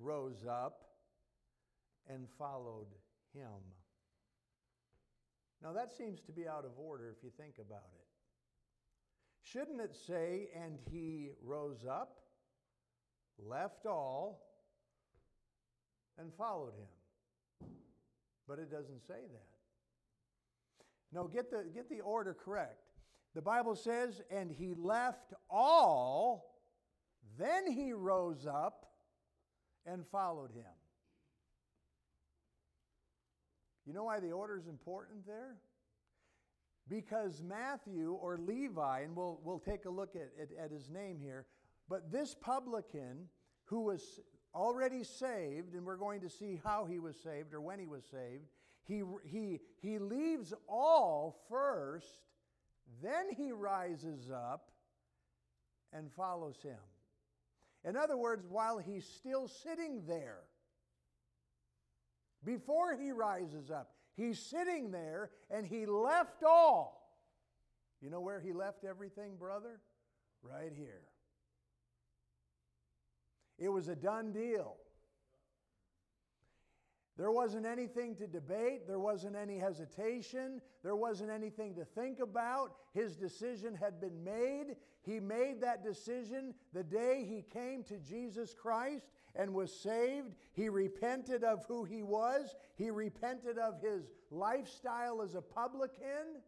rose 0.00 0.46
up, 0.48 0.84
and 2.08 2.28
followed 2.38 2.86
him. 3.34 3.60
Now 5.62 5.72
that 5.72 5.92
seems 5.92 6.20
to 6.22 6.32
be 6.32 6.48
out 6.48 6.64
of 6.64 6.72
order 6.78 7.12
if 7.16 7.22
you 7.22 7.30
think 7.36 7.56
about 7.58 7.90
it. 7.94 8.09
Shouldn't 9.42 9.80
it 9.80 9.96
say, 10.06 10.48
and 10.54 10.78
he 10.90 11.30
rose 11.42 11.84
up, 11.88 12.18
left 13.38 13.86
all, 13.86 14.46
and 16.18 16.32
followed 16.34 16.74
him? 16.74 17.68
But 18.46 18.58
it 18.58 18.70
doesn't 18.70 19.06
say 19.06 19.14
that. 19.14 19.46
No, 21.12 21.26
get 21.26 21.50
the, 21.50 21.64
get 21.74 21.88
the 21.88 22.00
order 22.00 22.34
correct. 22.34 22.78
The 23.34 23.42
Bible 23.42 23.74
says, 23.76 24.20
and 24.30 24.50
he 24.50 24.74
left 24.74 25.34
all, 25.48 26.60
then 27.38 27.70
he 27.70 27.92
rose 27.92 28.46
up 28.46 28.86
and 29.86 30.04
followed 30.06 30.50
him. 30.50 30.64
You 33.86 33.94
know 33.94 34.04
why 34.04 34.20
the 34.20 34.32
order 34.32 34.56
is 34.56 34.66
important 34.68 35.26
there? 35.26 35.56
Because 36.90 37.42
Matthew 37.42 38.18
or 38.20 38.36
Levi, 38.36 39.00
and 39.00 39.16
we'll, 39.16 39.40
we'll 39.42 39.60
take 39.60 39.86
a 39.86 39.90
look 39.90 40.14
at, 40.14 40.30
at, 40.38 40.48
at 40.62 40.70
his 40.70 40.90
name 40.90 41.18
here, 41.18 41.46
but 41.88 42.12
this 42.12 42.34
publican 42.34 43.28
who 43.64 43.80
was 43.80 44.20
already 44.54 45.04
saved, 45.04 45.74
and 45.74 45.86
we're 45.86 45.96
going 45.96 46.20
to 46.20 46.28
see 46.28 46.60
how 46.62 46.84
he 46.84 46.98
was 46.98 47.16
saved 47.16 47.54
or 47.54 47.62
when 47.62 47.78
he 47.78 47.86
was 47.86 48.02
saved, 48.10 48.44
he, 48.82 49.02
he, 49.24 49.60
he 49.80 49.98
leaves 49.98 50.52
all 50.68 51.38
first 51.48 52.20
then 53.02 53.30
he 53.36 53.52
rises 53.52 54.30
up 54.30 54.70
and 55.92 56.10
follows 56.12 56.56
him. 56.62 56.78
In 57.84 57.96
other 57.96 58.16
words, 58.16 58.44
while 58.48 58.78
he's 58.78 59.06
still 59.06 59.48
sitting 59.48 60.02
there, 60.06 60.40
before 62.44 62.96
he 62.96 63.12
rises 63.12 63.70
up, 63.70 63.92
he's 64.20 64.38
sitting 64.38 64.90
there 64.90 65.30
and 65.50 65.66
he 65.66 65.86
left 65.86 66.42
all. 66.44 67.00
You 68.00 68.10
know 68.10 68.20
where 68.20 68.40
he 68.40 68.52
left 68.52 68.84
everything, 68.84 69.36
brother? 69.36 69.80
Right 70.42 70.72
here. 70.74 71.02
It 73.58 73.68
was 73.68 73.88
a 73.88 73.96
done 73.96 74.32
deal. 74.32 74.76
There 77.18 77.30
wasn't 77.30 77.66
anything 77.66 78.16
to 78.16 78.26
debate. 78.26 78.86
There 78.86 78.98
wasn't 78.98 79.36
any 79.36 79.58
hesitation. 79.58 80.62
There 80.82 80.96
wasn't 80.96 81.30
anything 81.30 81.74
to 81.74 81.84
think 81.84 82.18
about. 82.18 82.76
His 82.94 83.14
decision 83.14 83.74
had 83.74 84.00
been 84.00 84.24
made. 84.24 84.76
He 85.02 85.20
made 85.20 85.60
that 85.60 85.84
decision 85.84 86.54
the 86.72 86.82
day 86.82 87.26
he 87.28 87.42
came 87.42 87.84
to 87.84 87.98
Jesus 87.98 88.54
Christ 88.54 89.04
and 89.34 89.52
was 89.52 89.72
saved. 89.72 90.34
He 90.52 90.68
repented 90.68 91.44
of 91.44 91.64
who 91.66 91.84
he 91.84 92.02
was, 92.02 92.54
he 92.76 92.90
repented 92.90 93.58
of 93.58 93.80
his 93.80 94.10
lifestyle 94.30 95.22
as 95.22 95.34
a 95.34 95.42
publican. 95.42 96.42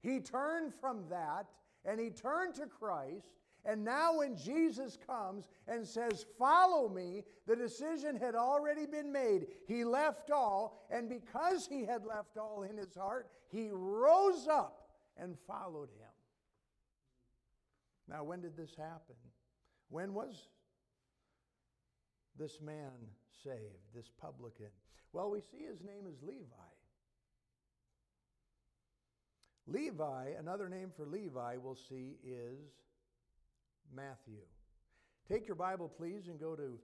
He 0.00 0.20
turned 0.20 0.74
from 0.74 1.04
that 1.10 1.46
and 1.84 2.00
he 2.00 2.10
turned 2.10 2.54
to 2.54 2.66
Christ 2.66 3.34
and 3.66 3.82
now, 3.82 4.18
when 4.18 4.36
Jesus 4.36 4.98
comes 5.06 5.48
and 5.66 5.86
says, 5.86 6.26
Follow 6.38 6.88
me, 6.88 7.24
the 7.46 7.56
decision 7.56 8.16
had 8.16 8.34
already 8.34 8.84
been 8.84 9.10
made. 9.10 9.46
He 9.66 9.84
left 9.84 10.30
all, 10.30 10.86
and 10.90 11.08
because 11.08 11.66
he 11.66 11.84
had 11.84 12.04
left 12.04 12.36
all 12.36 12.64
in 12.64 12.76
his 12.76 12.94
heart, 12.94 13.30
he 13.48 13.70
rose 13.72 14.46
up 14.48 14.90
and 15.16 15.38
followed 15.46 15.88
him. 15.88 16.10
Now, 18.06 18.22
when 18.22 18.42
did 18.42 18.54
this 18.54 18.74
happen? 18.76 19.16
When 19.88 20.12
was 20.12 20.48
this 22.38 22.60
man 22.60 22.92
saved, 23.42 23.94
this 23.94 24.10
publican? 24.20 24.70
Well, 25.12 25.30
we 25.30 25.40
see 25.40 25.64
his 25.68 25.82
name 25.82 26.06
is 26.08 26.22
Levi. 26.22 26.44
Levi, 29.66 30.30
another 30.38 30.68
name 30.68 30.90
for 30.94 31.06
Levi, 31.06 31.56
we'll 31.56 31.78
see, 31.88 32.16
is 32.22 32.58
Matthew. 33.94 34.42
Take 35.28 35.46
your 35.46 35.56
Bible, 35.56 35.88
please, 35.88 36.28
and 36.28 36.38
go 36.38 36.54
to 36.54 36.78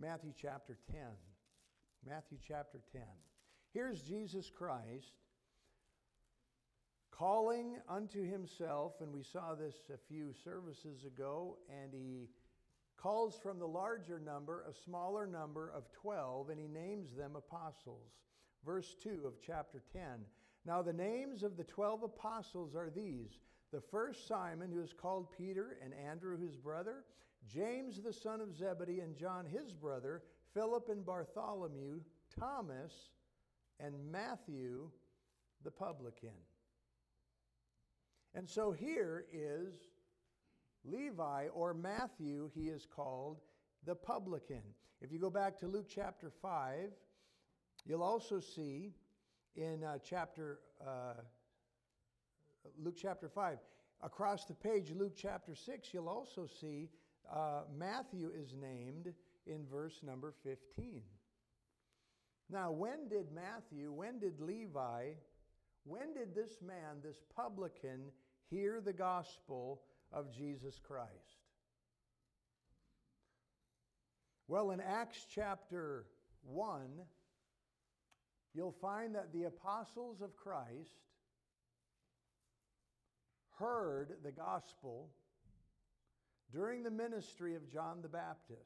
Matthew 0.00 0.32
chapter 0.40 0.78
10. 0.90 1.00
Matthew 2.08 2.38
chapter 2.46 2.80
10. 2.92 3.02
Here's 3.72 4.02
Jesus 4.02 4.50
Christ 4.50 5.12
calling 7.10 7.76
unto 7.88 8.28
himself, 8.28 8.94
and 9.00 9.12
we 9.12 9.22
saw 9.22 9.54
this 9.54 9.74
a 9.92 9.98
few 10.08 10.32
services 10.42 11.04
ago, 11.04 11.58
and 11.68 11.92
he 11.92 12.28
calls 13.02 13.36
from 13.42 13.58
the 13.58 13.66
larger 13.66 14.20
number 14.20 14.64
a 14.68 14.84
smaller 14.84 15.26
number 15.26 15.72
of 15.74 15.90
12, 15.92 16.50
and 16.50 16.60
he 16.60 16.68
names 16.68 17.16
them 17.16 17.34
apostles. 17.34 18.12
Verse 18.64 18.94
2 19.02 19.22
of 19.26 19.34
chapter 19.44 19.82
10. 19.92 20.02
Now, 20.64 20.82
the 20.82 20.92
names 20.92 21.42
of 21.42 21.56
the 21.56 21.64
12 21.64 22.04
apostles 22.04 22.76
are 22.76 22.90
these 22.90 23.38
the 23.72 23.80
first 23.80 24.28
Simon, 24.28 24.70
who 24.70 24.82
is 24.82 24.92
called 24.92 25.32
Peter, 25.36 25.78
and 25.82 25.94
Andrew, 25.94 26.38
his 26.38 26.56
brother, 26.56 27.04
James, 27.46 28.00
the 28.02 28.12
son 28.12 28.42
of 28.42 28.54
Zebedee, 28.54 29.00
and 29.00 29.16
John, 29.16 29.46
his 29.46 29.72
brother, 29.72 30.22
Philip 30.52 30.90
and 30.90 31.04
Bartholomew, 31.04 32.00
Thomas, 32.38 32.92
and 33.80 33.94
Matthew, 34.12 34.90
the 35.64 35.70
publican. 35.70 36.36
And 38.34 38.48
so 38.48 38.72
here 38.72 39.24
is 39.32 39.72
Levi, 40.84 41.48
or 41.54 41.74
Matthew, 41.74 42.50
he 42.54 42.68
is 42.68 42.86
called 42.86 43.40
the 43.84 43.94
publican. 43.94 44.62
If 45.00 45.12
you 45.12 45.18
go 45.18 45.30
back 45.30 45.58
to 45.58 45.66
Luke 45.66 45.86
chapter 45.88 46.30
5, 46.30 46.90
you'll 47.84 48.02
also 48.02 48.40
see 48.40 48.92
in 49.56 49.84
uh, 49.84 49.98
chapter 50.04 50.60
uh, 50.80 51.14
Luke 52.78 52.96
chapter 52.96 53.28
5. 53.28 53.58
Across 54.02 54.46
the 54.46 54.54
page, 54.54 54.92
Luke 54.94 55.14
chapter 55.16 55.54
6, 55.54 55.88
you'll 55.92 56.08
also 56.08 56.46
see 56.60 56.88
uh, 57.32 57.62
Matthew 57.76 58.30
is 58.34 58.54
named 58.60 59.12
in 59.46 59.64
verse 59.70 60.00
number 60.02 60.34
15. 60.42 61.02
Now, 62.50 62.70
when 62.70 63.08
did 63.08 63.32
Matthew, 63.32 63.92
when 63.92 64.18
did 64.18 64.40
Levi, 64.40 65.12
when 65.84 66.12
did 66.14 66.34
this 66.34 66.60
man, 66.60 67.00
this 67.02 67.22
publican, 67.34 68.10
hear 68.50 68.80
the 68.80 68.92
gospel 68.92 69.80
of 70.12 70.32
Jesus 70.32 70.78
Christ? 70.86 71.10
Well, 74.48 74.70
in 74.72 74.80
Acts 74.80 75.26
chapter 75.34 76.04
1, 76.42 76.80
you'll 78.54 78.76
find 78.80 79.14
that 79.14 79.32
the 79.32 79.44
apostles 79.44 80.20
of 80.20 80.36
Christ 80.36 81.00
heard 83.58 84.16
the 84.22 84.32
gospel 84.32 85.10
during 86.52 86.82
the 86.82 86.90
ministry 86.90 87.54
of 87.54 87.70
John 87.72 88.02
the 88.02 88.08
Baptist. 88.08 88.60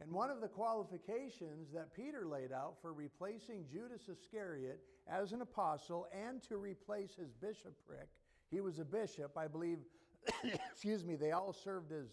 And 0.00 0.12
one 0.12 0.30
of 0.30 0.40
the 0.40 0.48
qualifications 0.48 1.72
that 1.74 1.94
Peter 1.94 2.26
laid 2.26 2.52
out 2.52 2.76
for 2.80 2.94
replacing 2.94 3.66
Judas 3.70 4.08
Iscariot 4.08 4.80
as 5.06 5.32
an 5.32 5.42
apostle 5.42 6.06
and 6.10 6.42
to 6.44 6.56
replace 6.56 7.14
his 7.14 7.34
bishopric, 7.34 8.08
he 8.50 8.60
was 8.60 8.78
a 8.78 8.84
bishop, 8.84 9.36
I 9.36 9.46
believe, 9.46 9.78
excuse 10.72 11.04
me, 11.04 11.16
they 11.16 11.32
all 11.32 11.52
served 11.52 11.92
as, 11.92 12.08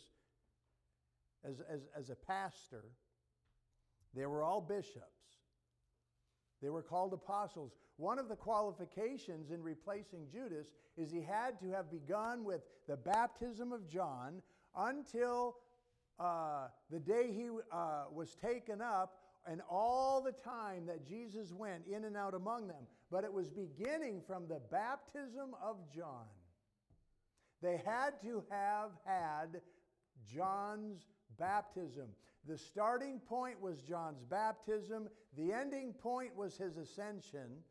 as, 1.44 1.62
as, 1.70 1.82
as 1.98 2.10
a 2.10 2.15
pastor. 2.15 2.86
They 4.13 4.25
were 4.25 4.44
all 4.44 4.62
bishops. 4.62 5.03
They 6.62 6.70
were 6.70 6.82
called 6.82 7.13
apostles. 7.13 7.74
One 7.98 8.20
of 8.20 8.29
the 8.29 8.36
qualifications 8.36 9.51
in 9.51 9.62
replacing 9.62 10.27
Judas 10.32 10.67
is 10.98 11.12
he 11.12 11.22
had 11.22 11.60
to 11.60 11.70
have 11.72 11.91
begun 11.91 12.44
with 12.44 12.62
the 12.88 12.98
baptism 12.98 13.72
of 13.72 13.88
John 13.88 14.41
until 14.75 15.58
uh, 16.20 16.67
the 16.89 17.00
day 17.00 17.32
he 17.32 17.50
uh, 17.72 18.06
was 18.12 18.36
taken 18.36 18.82
up 18.82 19.20
and 19.46 19.62
all 19.70 20.22
the 20.22 20.32
time 20.32 20.86
that 20.88 21.08
Jesus 21.08 21.53
went 21.53 21.86
in 21.88 22.03
and 22.03 22.17
out 22.17 22.34
among 22.34 22.67
them. 22.67 22.86
But 23.10 23.24
it 23.24 23.32
was 23.32 23.50
beginning 23.50 24.22
from 24.27 24.48
the 24.48 24.60
baptism 24.72 25.56
of 25.62 25.77
John. 25.96 26.25
They 27.61 27.81
had 27.85 28.22
to 28.22 28.43
have 28.50 28.91
had 29.05 29.61
John's 30.31 31.07
baptism. 31.39 32.07
The 32.48 32.57
starting 32.57 33.20
point 33.20 33.59
was 33.61 33.81
John's 33.81 34.24
baptism, 34.24 35.09
the 35.35 35.51
ending 35.51 35.93
point 35.93 36.35
was 36.35 36.57
his 36.57 36.77
ascension. 36.77 37.63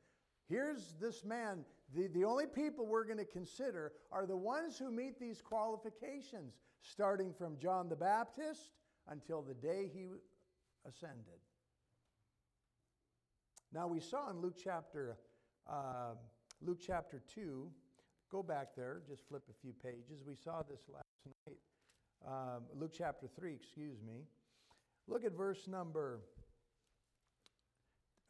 Here's 0.48 0.94
this 1.00 1.24
man. 1.24 1.64
The, 1.94 2.08
the 2.08 2.24
only 2.24 2.46
people 2.46 2.86
we're 2.86 3.04
going 3.04 3.18
to 3.18 3.24
consider 3.24 3.92
are 4.12 4.26
the 4.26 4.36
ones 4.36 4.78
who 4.78 4.90
meet 4.90 5.18
these 5.18 5.40
qualifications, 5.40 6.54
starting 6.82 7.32
from 7.32 7.56
John 7.58 7.88
the 7.88 7.96
Baptist 7.96 8.70
until 9.08 9.42
the 9.42 9.54
day 9.54 9.90
he 9.92 10.06
ascended. 10.86 11.40
Now 13.72 13.86
we 13.86 14.00
saw 14.00 14.30
in 14.30 14.40
Luke 14.40 14.56
chapter 14.62 15.16
uh, 15.68 16.14
Luke 16.60 16.78
chapter 16.84 17.22
two. 17.32 17.70
Go 18.30 18.42
back 18.42 18.68
there, 18.76 19.02
just 19.08 19.26
flip 19.28 19.42
a 19.50 19.54
few 19.60 19.72
pages. 19.72 20.22
We 20.26 20.34
saw 20.34 20.62
this 20.62 20.80
last 20.92 21.04
night. 21.46 21.58
Um, 22.26 22.64
Luke 22.74 22.92
chapter 22.96 23.28
three, 23.38 23.54
excuse 23.54 24.02
me. 24.02 24.24
Look 25.06 25.24
at 25.24 25.32
verse 25.32 25.68
number 25.68 26.20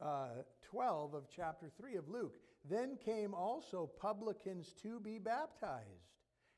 uh, 0.01 0.27
12 0.69 1.13
of 1.13 1.23
chapter 1.33 1.71
3 1.79 1.95
of 1.95 2.09
Luke. 2.09 2.35
Then 2.69 2.97
came 3.03 3.33
also 3.33 3.89
publicans 3.99 4.73
to 4.83 4.99
be 4.99 5.17
baptized, 5.17 5.85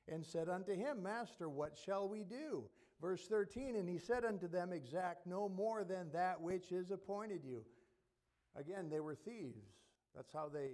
and 0.08 0.25
said 0.25 0.49
unto 0.49 0.73
him, 0.73 1.04
Master, 1.04 1.47
what 1.49 1.78
shall 1.78 2.08
we 2.08 2.23
do? 2.23 2.63
Verse 3.02 3.28
13, 3.28 3.75
and 3.75 3.88
he 3.88 3.97
said 3.97 4.25
unto 4.25 4.47
them, 4.47 4.73
Exact 4.73 5.25
no 5.25 5.47
more 5.47 5.84
than 5.84 6.12
that 6.12 6.41
which 6.41 6.71
is 6.71 6.91
appointed 6.91 7.41
you. 7.45 7.63
Again, 8.58 8.89
they 8.89 8.99
were 8.99 9.15
thieves. 9.15 9.63
That's 10.15 10.34
how 10.34 10.49
they 10.49 10.71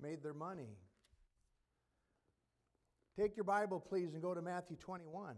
made 0.00 0.22
their 0.22 0.34
money. 0.34 0.68
Take 3.18 3.34
your 3.34 3.44
Bible, 3.44 3.80
please, 3.80 4.12
and 4.12 4.20
go 4.20 4.34
to 4.34 4.42
Matthew 4.42 4.76
21. 4.76 5.36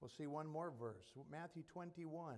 We'll 0.00 0.10
see 0.10 0.26
one 0.26 0.46
more 0.46 0.70
verse. 0.78 1.06
Matthew 1.30 1.62
21. 1.72 2.34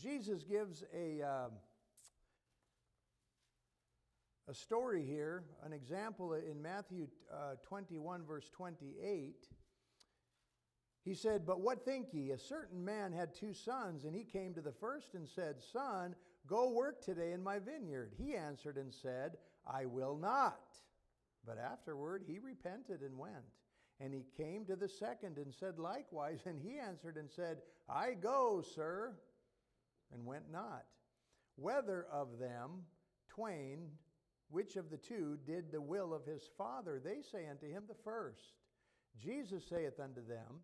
Jesus 0.00 0.44
gives 0.44 0.82
a, 0.94 1.20
um, 1.22 1.50
a 4.48 4.54
story 4.54 5.04
here, 5.04 5.44
an 5.62 5.74
example 5.74 6.32
in 6.32 6.62
Matthew 6.62 7.08
uh, 7.30 7.56
21, 7.68 8.24
verse 8.24 8.48
28. 8.48 9.46
He 11.04 11.14
said, 11.14 11.46
But 11.46 11.60
what 11.60 11.84
think 11.84 12.08
ye? 12.12 12.30
A 12.30 12.38
certain 12.38 12.84
man 12.84 13.12
had 13.12 13.34
two 13.34 13.52
sons, 13.52 14.04
and 14.04 14.14
he 14.14 14.24
came 14.24 14.54
to 14.54 14.62
the 14.62 14.72
first 14.72 15.14
and 15.14 15.28
said, 15.28 15.56
Son, 15.72 16.14
go 16.46 16.70
work 16.70 17.02
today 17.04 17.32
in 17.32 17.42
my 17.42 17.58
vineyard. 17.58 18.12
He 18.16 18.34
answered 18.34 18.76
and 18.76 18.92
said, 18.92 19.36
I 19.66 19.86
will 19.86 20.16
not. 20.16 20.60
But 21.46 21.58
afterward 21.58 22.24
he 22.26 22.38
repented 22.38 23.02
and 23.02 23.18
went. 23.18 23.34
And 24.00 24.12
he 24.12 24.26
came 24.36 24.64
to 24.66 24.76
the 24.76 24.88
second 24.88 25.38
and 25.38 25.54
said 25.54 25.78
likewise. 25.78 26.40
And 26.46 26.60
he 26.60 26.78
answered 26.78 27.16
and 27.16 27.30
said, 27.30 27.58
I 27.88 28.14
go, 28.14 28.62
sir 28.74 29.14
and 30.12 30.24
went 30.24 30.50
not. 30.50 30.84
Whether 31.56 32.06
of 32.12 32.38
them 32.38 32.82
twain, 33.28 33.88
which 34.50 34.76
of 34.76 34.90
the 34.90 34.96
two 34.96 35.38
did 35.46 35.72
the 35.72 35.80
will 35.80 36.14
of 36.14 36.24
his 36.24 36.42
father? 36.56 37.00
They 37.02 37.22
say 37.22 37.46
unto 37.48 37.68
him, 37.68 37.84
The 37.88 37.94
first. 38.04 38.54
Jesus 39.18 39.64
saith 39.68 39.98
unto 39.98 40.26
them, 40.26 40.60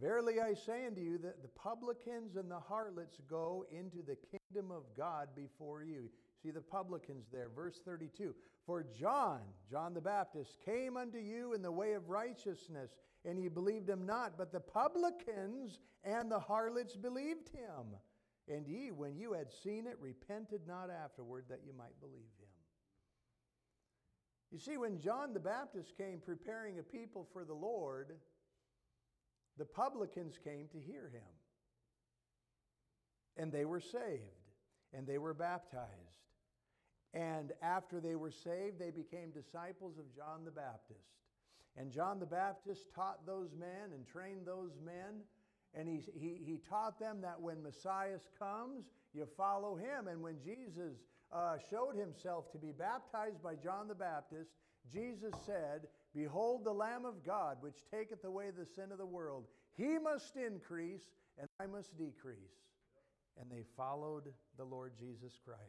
Verily 0.00 0.40
I 0.40 0.54
say 0.54 0.86
unto 0.86 1.00
you 1.00 1.18
that 1.18 1.42
the 1.42 1.48
publicans 1.48 2.36
and 2.36 2.50
the 2.50 2.60
harlots 2.60 3.18
go 3.28 3.64
into 3.70 3.98
the 3.98 4.16
kingdom 4.16 4.43
of 4.56 4.82
God 4.96 5.28
before 5.34 5.82
you. 5.82 6.10
See 6.42 6.50
the 6.50 6.60
publicans 6.60 7.26
there, 7.32 7.48
verse 7.54 7.80
32. 7.84 8.34
For 8.66 8.84
John, 8.98 9.40
John 9.70 9.94
the 9.94 10.00
Baptist, 10.00 10.56
came 10.64 10.96
unto 10.96 11.18
you 11.18 11.54
in 11.54 11.62
the 11.62 11.72
way 11.72 11.92
of 11.92 12.08
righteousness, 12.08 12.90
and 13.24 13.38
ye 13.38 13.48
believed 13.48 13.88
him 13.88 14.06
not, 14.06 14.38
but 14.38 14.52
the 14.52 14.60
publicans 14.60 15.78
and 16.02 16.30
the 16.30 16.38
harlots 16.38 16.96
believed 16.96 17.48
him. 17.48 17.96
And 18.48 18.66
ye, 18.66 18.90
when 18.90 19.16
you 19.16 19.32
had 19.32 19.50
seen 19.50 19.86
it, 19.86 19.96
repented 20.00 20.66
not 20.66 20.90
afterward 20.90 21.46
that 21.48 21.60
you 21.66 21.72
might 21.76 21.98
believe 22.00 22.20
him. 22.38 22.48
You 24.50 24.58
see, 24.58 24.76
when 24.76 25.00
John 25.00 25.32
the 25.32 25.40
Baptist 25.40 25.96
came 25.96 26.20
preparing 26.24 26.78
a 26.78 26.82
people 26.82 27.26
for 27.32 27.44
the 27.44 27.54
Lord, 27.54 28.12
the 29.56 29.64
publicans 29.64 30.38
came 30.42 30.68
to 30.68 30.78
hear 30.78 31.10
him. 31.12 31.22
And 33.36 33.50
they 33.50 33.64
were 33.64 33.80
saved, 33.80 34.43
and 34.96 35.06
they 35.06 35.18
were 35.18 35.34
baptized. 35.34 35.88
And 37.12 37.52
after 37.62 38.00
they 38.00 38.16
were 38.16 38.30
saved, 38.30 38.78
they 38.78 38.90
became 38.90 39.30
disciples 39.30 39.98
of 39.98 40.14
John 40.14 40.44
the 40.44 40.50
Baptist. 40.50 41.00
And 41.76 41.90
John 41.90 42.18
the 42.18 42.26
Baptist 42.26 42.82
taught 42.94 43.26
those 43.26 43.50
men 43.58 43.92
and 43.92 44.06
trained 44.06 44.46
those 44.46 44.72
men 44.84 45.22
and 45.76 45.88
he, 45.88 46.02
he, 46.14 46.40
he 46.44 46.60
taught 46.68 46.98
them 47.00 47.20
that 47.22 47.40
when 47.40 47.62
Messiah 47.62 48.18
comes, 48.38 48.84
you 49.12 49.26
follow 49.36 49.76
him. 49.76 50.08
And 50.08 50.22
when 50.22 50.36
Jesus 50.44 50.94
uh, 51.32 51.56
showed 51.70 51.96
himself 51.96 52.50
to 52.52 52.58
be 52.58 52.72
baptized 52.72 53.42
by 53.42 53.56
John 53.56 53.88
the 53.88 53.94
Baptist, 53.94 54.50
Jesus 54.92 55.34
said, 55.44 55.88
Behold 56.14 56.64
the 56.64 56.72
Lamb 56.72 57.04
of 57.04 57.24
God, 57.24 57.56
which 57.60 57.84
taketh 57.90 58.24
away 58.24 58.50
the 58.56 58.66
sin 58.66 58.92
of 58.92 58.98
the 58.98 59.06
world. 59.06 59.46
He 59.76 59.98
must 59.98 60.36
increase, 60.36 61.02
and 61.38 61.48
I 61.58 61.66
must 61.66 61.96
decrease. 61.98 62.63
And 63.40 63.50
they 63.50 63.64
followed 63.76 64.32
the 64.56 64.64
Lord 64.64 64.92
Jesus 64.98 65.38
Christ. 65.44 65.60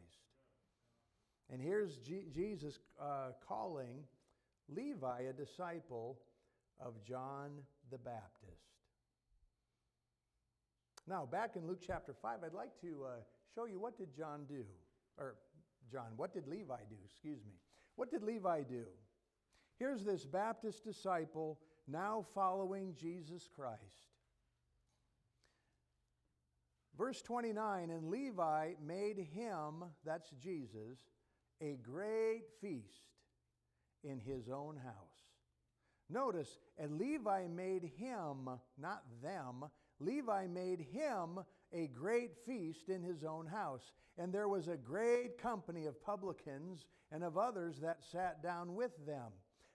And 1.50 1.60
here's 1.60 1.96
G- 1.98 2.26
Jesus 2.32 2.78
uh, 3.00 3.32
calling 3.46 4.04
Levi 4.68 5.22
a 5.22 5.32
disciple 5.32 6.18
of 6.80 7.02
John 7.04 7.50
the 7.90 7.98
Baptist. 7.98 8.66
Now, 11.08 11.24
back 11.24 11.54
in 11.54 11.66
Luke 11.66 11.80
chapter 11.86 12.12
5, 12.20 12.38
I'd 12.44 12.52
like 12.52 12.80
to 12.80 13.04
uh, 13.04 13.10
show 13.54 13.66
you 13.66 13.78
what 13.78 13.96
did 13.96 14.14
John 14.16 14.44
do? 14.48 14.64
Or, 15.18 15.36
John, 15.90 16.08
what 16.16 16.34
did 16.34 16.48
Levi 16.48 16.78
do? 16.88 16.96
Excuse 17.04 17.44
me. 17.44 17.54
What 17.94 18.10
did 18.10 18.22
Levi 18.22 18.62
do? 18.62 18.84
Here's 19.78 20.04
this 20.04 20.24
Baptist 20.24 20.84
disciple 20.84 21.58
now 21.86 22.24
following 22.34 22.94
Jesus 22.98 23.48
Christ. 23.54 24.15
Verse 26.96 27.20
29 27.22 27.90
And 27.90 28.08
Levi 28.08 28.72
made 28.84 29.18
him, 29.18 29.84
that's 30.04 30.30
Jesus, 30.42 30.98
a 31.60 31.78
great 31.82 32.44
feast 32.60 33.10
in 34.04 34.18
his 34.18 34.48
own 34.48 34.76
house. 34.76 34.94
Notice, 36.08 36.58
and 36.78 36.98
Levi 36.98 37.46
made 37.48 37.90
him, 37.96 38.48
not 38.78 39.02
them, 39.22 39.64
Levi 39.98 40.46
made 40.46 40.80
him 40.80 41.40
a 41.72 41.88
great 41.88 42.36
feast 42.44 42.88
in 42.88 43.02
his 43.02 43.24
own 43.24 43.46
house. 43.46 43.92
And 44.18 44.32
there 44.32 44.48
was 44.48 44.68
a 44.68 44.76
great 44.76 45.38
company 45.38 45.86
of 45.86 46.02
publicans 46.02 46.86
and 47.10 47.24
of 47.24 47.36
others 47.36 47.80
that 47.80 48.04
sat 48.12 48.42
down 48.42 48.74
with 48.74 48.92
them. 49.06 49.32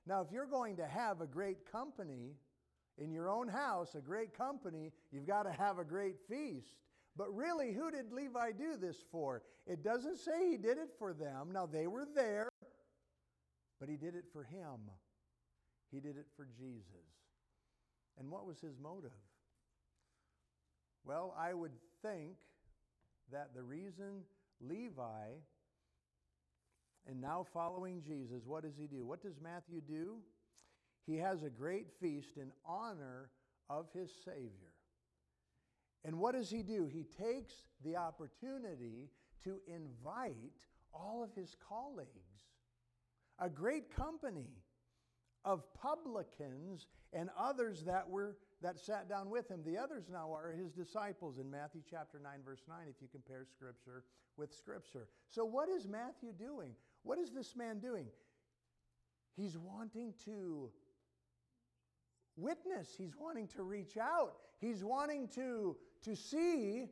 Now, 0.08 0.22
if 0.22 0.32
you're 0.32 0.48
going 0.48 0.78
to 0.78 0.88
have 0.88 1.22
a 1.22 1.28
great 1.28 1.70
company 1.72 2.36
in 2.98 3.12
your 3.12 3.30
own 3.30 3.48
house, 3.48 3.96
a 3.96 4.02
great 4.02 4.36
company, 4.36 4.92
you've 5.12 5.28
got 5.28 5.44
to 5.44 5.52
have 5.52 5.80
a 5.80 5.84
great 5.84 6.16
feast. 6.28 6.78
But 7.18 7.36
really, 7.36 7.74
who 7.74 7.92
did 7.92 8.12
Levi 8.12 8.52
do 8.54 8.78
this 8.78 8.98
for? 9.12 9.44
It 9.68 9.84
doesn't 9.84 10.18
say 10.18 10.50
he 10.50 10.58
did 10.58 10.78
it 10.78 10.90
for 10.98 11.14
them. 11.14 11.52
Now, 11.52 11.66
they 11.66 11.88
were 11.88 12.08
there, 12.16 12.50
but 13.80 13.90
he 13.90 13.98
did 13.98 14.16
it 14.16 14.26
for 14.32 14.44
him. 14.44 14.90
He 15.92 16.00
did 16.00 16.18
it 16.18 16.28
for 16.36 16.48
Jesus. 16.58 16.86
And 18.18 18.32
what 18.32 18.46
was 18.46 18.60
his 18.62 18.78
motive? 18.82 19.12
Well, 21.04 21.36
I 21.38 21.54
would 21.54 21.72
think 22.02 22.38
that 23.32 23.54
the 23.56 23.64
reason 23.64 24.24
Levi, 24.62 25.32
and 27.08 27.20
now 27.20 27.46
following 27.54 28.02
Jesus, 28.02 28.44
what 28.46 28.64
does 28.64 28.78
he 28.78 28.88
do? 28.88 29.06
What 29.06 29.22
does 29.22 29.40
Matthew 29.42 29.82
do? 29.82 30.18
He 31.08 31.18
has 31.18 31.44
a 31.44 31.50
great 31.50 31.88
feast 32.00 32.38
in 32.38 32.52
honor 32.66 33.32
of 33.70 33.88
his 33.94 34.12
Savior. 34.24 34.71
And 36.04 36.18
what 36.18 36.34
does 36.34 36.50
he 36.50 36.64
do? 36.64 36.88
He 36.92 37.04
takes 37.04 37.54
the 37.84 37.96
opportunity 37.96 39.10
to 39.44 39.60
invite 39.68 40.36
all 40.94 41.24
of 41.24 41.34
his 41.36 41.56
colleagues, 41.68 42.10
a 43.40 43.50
great 43.50 43.96
company 43.96 44.50
of 45.46 45.64
publicans 45.74 46.88
and 47.14 47.30
others 47.38 47.84
that 47.84 48.08
were 48.08 48.38
that 48.62 48.80
sat 48.80 49.10
down 49.10 49.30
with 49.30 49.50
him. 49.50 49.62
The 49.66 49.78
others 49.78 50.06
now 50.12 50.32
are 50.32 50.52
his 50.52 50.72
disciples 50.72 51.40
in 51.40 51.50
Matthew 51.50 51.82
chapter 51.90 52.20
9 52.22 52.32
verse 52.46 52.62
9 52.68 52.78
if 52.88 53.02
you 53.02 53.08
compare 53.12 53.46
scripture 53.46 54.04
with 54.38 54.54
scripture. 54.54 55.08
So 55.30 55.44
what 55.46 55.68
is 55.70 55.88
Matthew 55.88 56.32
doing? 56.34 56.72
What 57.04 57.18
is 57.18 57.32
this 57.32 57.56
man 57.56 57.80
doing? 57.80 58.06
He's 59.36 59.58
wanting 59.58 60.14
to 60.26 60.70
witness. 62.36 62.90
He's 62.98 63.16
wanting 63.20 63.48
to 63.50 63.64
reach 63.64 63.98
out. 63.98 64.34
He's 64.60 64.84
wanting 64.84 65.28
to, 65.30 65.76
to 66.04 66.16
see 66.16 66.86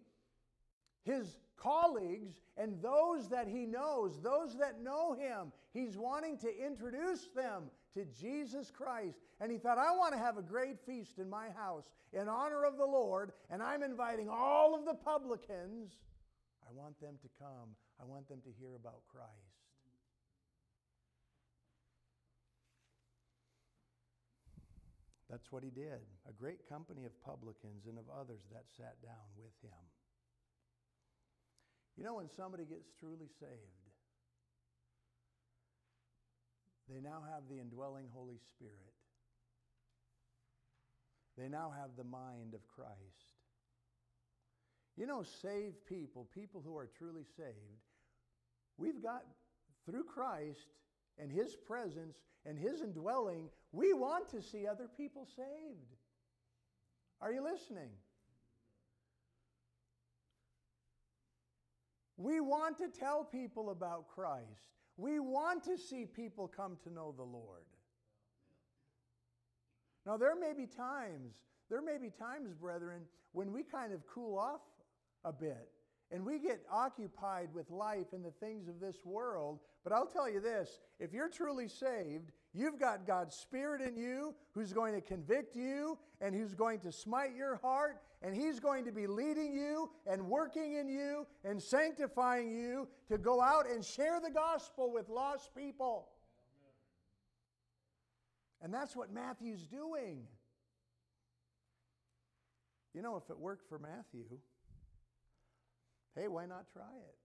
his 1.03 1.39
colleagues 1.57 2.41
and 2.57 2.81
those 2.81 3.29
that 3.29 3.47
he 3.47 3.65
knows, 3.65 4.21
those 4.21 4.57
that 4.57 4.81
know 4.81 5.13
him. 5.13 5.51
He's 5.73 5.97
wanting 5.97 6.37
to 6.39 6.65
introduce 6.65 7.27
them 7.35 7.63
to 7.93 8.05
Jesus 8.05 8.71
Christ. 8.71 9.19
And 9.39 9.51
he 9.51 9.57
thought, 9.57 9.77
I 9.77 9.95
want 9.95 10.13
to 10.13 10.19
have 10.19 10.37
a 10.37 10.41
great 10.41 10.79
feast 10.85 11.19
in 11.19 11.29
my 11.29 11.49
house 11.49 11.85
in 12.13 12.27
honor 12.27 12.63
of 12.63 12.77
the 12.77 12.85
Lord, 12.85 13.31
and 13.49 13.61
I'm 13.61 13.83
inviting 13.83 14.29
all 14.29 14.75
of 14.75 14.85
the 14.85 14.93
publicans. 14.93 15.91
I 16.67 16.71
want 16.73 16.99
them 16.99 17.15
to 17.21 17.29
come, 17.39 17.75
I 18.01 18.05
want 18.05 18.27
them 18.27 18.41
to 18.41 18.49
hear 18.59 18.75
about 18.75 19.01
Christ. 19.07 19.48
That's 25.29 25.51
what 25.51 25.63
he 25.63 25.69
did. 25.69 26.01
A 26.27 26.33
great 26.33 26.67
company 26.67 27.05
of 27.05 27.13
publicans 27.21 27.85
and 27.87 27.97
of 27.99 28.05
others 28.09 28.41
that 28.51 28.65
sat 28.75 28.97
down 29.03 29.29
with 29.37 29.53
him. 29.61 29.85
You 31.97 32.03
know, 32.03 32.15
when 32.15 32.29
somebody 32.35 32.65
gets 32.65 32.87
truly 32.99 33.29
saved, 33.39 33.85
they 36.89 36.99
now 37.01 37.21
have 37.29 37.43
the 37.49 37.59
indwelling 37.59 38.07
Holy 38.11 38.39
Spirit. 38.55 38.95
They 41.37 41.47
now 41.47 41.71
have 41.79 41.91
the 41.95 42.03
mind 42.03 42.55
of 42.55 42.67
Christ. 42.67 43.37
You 44.97 45.05
know, 45.05 45.23
saved 45.41 45.85
people, 45.85 46.27
people 46.33 46.61
who 46.65 46.75
are 46.75 46.89
truly 46.97 47.25
saved, 47.37 47.85
we've 48.77 49.01
got, 49.01 49.23
through 49.85 50.03
Christ 50.03 50.67
and 51.19 51.32
His 51.32 51.55
presence 51.55 52.17
and 52.45 52.58
His 52.58 52.82
indwelling, 52.82 53.49
we 53.71 53.93
want 53.93 54.29
to 54.29 54.41
see 54.41 54.65
other 54.65 54.88
people 54.97 55.27
saved. 55.36 55.95
Are 57.21 57.32
you 57.32 57.43
listening? 57.43 57.89
We 62.17 62.39
want 62.39 62.77
to 62.79 62.88
tell 62.88 63.23
people 63.23 63.69
about 63.69 64.08
Christ. 64.08 64.67
We 64.97 65.19
want 65.19 65.63
to 65.65 65.77
see 65.77 66.05
people 66.05 66.47
come 66.47 66.77
to 66.84 66.93
know 66.93 67.13
the 67.15 67.23
Lord. 67.23 67.63
Now, 70.05 70.17
there 70.17 70.36
may 70.36 70.53
be 70.53 70.65
times, 70.65 71.36
there 71.69 71.82
may 71.82 71.97
be 71.97 72.10
times, 72.10 72.53
brethren, 72.53 73.03
when 73.32 73.53
we 73.53 73.63
kind 73.63 73.93
of 73.93 74.01
cool 74.08 74.38
off 74.38 74.62
a 75.23 75.32
bit 75.32 75.69
and 76.12 76.25
we 76.25 76.39
get 76.39 76.65
occupied 76.71 77.49
with 77.53 77.69
life 77.69 78.08
and 78.13 78.25
the 78.25 78.34
things 78.39 78.67
of 78.67 78.79
this 78.79 78.97
world. 79.05 79.60
But 79.83 79.93
I'll 79.93 80.07
tell 80.07 80.29
you 80.29 80.39
this 80.41 80.79
if 80.99 81.13
you're 81.13 81.29
truly 81.29 81.67
saved, 81.67 82.31
you've 82.53 82.79
got 82.79 83.07
God's 83.07 83.35
Spirit 83.35 83.81
in 83.81 83.95
you 83.95 84.35
who's 84.53 84.73
going 84.73 84.93
to 84.93 85.01
convict 85.01 85.55
you 85.55 85.97
and 86.21 86.35
who's 86.35 86.53
going 86.53 86.79
to 86.81 86.91
smite 86.91 87.35
your 87.35 87.55
heart, 87.57 88.01
and 88.21 88.35
He's 88.35 88.59
going 88.59 88.85
to 88.85 88.91
be 88.91 89.07
leading 89.07 89.53
you 89.53 89.89
and 90.05 90.27
working 90.27 90.73
in 90.73 90.89
you 90.89 91.25
and 91.45 91.61
sanctifying 91.61 92.51
you 92.51 92.87
to 93.07 93.17
go 93.17 93.41
out 93.41 93.69
and 93.69 93.83
share 93.83 94.19
the 94.19 94.31
gospel 94.31 94.91
with 94.91 95.07
lost 95.07 95.55
people. 95.55 96.09
And 98.61 98.73
that's 98.73 98.95
what 98.95 99.13
Matthew's 99.13 99.65
doing. 99.65 100.27
You 102.93 103.01
know, 103.01 103.15
if 103.15 103.29
it 103.29 103.39
worked 103.39 103.69
for 103.69 103.79
Matthew, 103.79 104.25
hey, 106.15 106.27
why 106.27 106.45
not 106.45 106.65
try 106.73 106.83
it? 106.83 107.15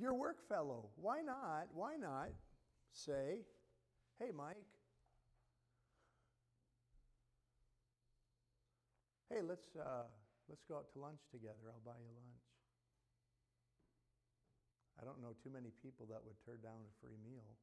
Your 0.00 0.14
work 0.14 0.40
fellow, 0.48 0.88
why 0.96 1.20
not? 1.20 1.68
Why 1.76 2.00
not 2.00 2.32
say, 2.90 3.44
hey, 4.18 4.32
Mike, 4.32 4.64
hey, 9.28 9.44
let's, 9.44 9.76
uh, 9.76 10.08
let's 10.48 10.64
go 10.64 10.80
out 10.80 10.88
to 10.94 10.98
lunch 11.04 11.20
together. 11.30 11.68
I'll 11.68 11.84
buy 11.84 12.00
you 12.00 12.08
lunch. 12.16 12.48
I 14.96 15.04
don't 15.04 15.20
know 15.20 15.36
too 15.44 15.52
many 15.52 15.68
people 15.84 16.08
that 16.08 16.24
would 16.24 16.40
turn 16.48 16.64
down 16.64 16.80
a 16.80 16.92
free 17.04 17.20
meal. 17.20 17.60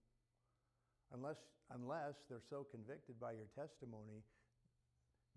Unless, 1.17 1.41
unless 1.73 2.21
they're 2.29 2.45
so 2.45 2.67
convicted 2.69 3.17
by 3.17 3.33
your 3.33 3.49
testimony 3.57 4.21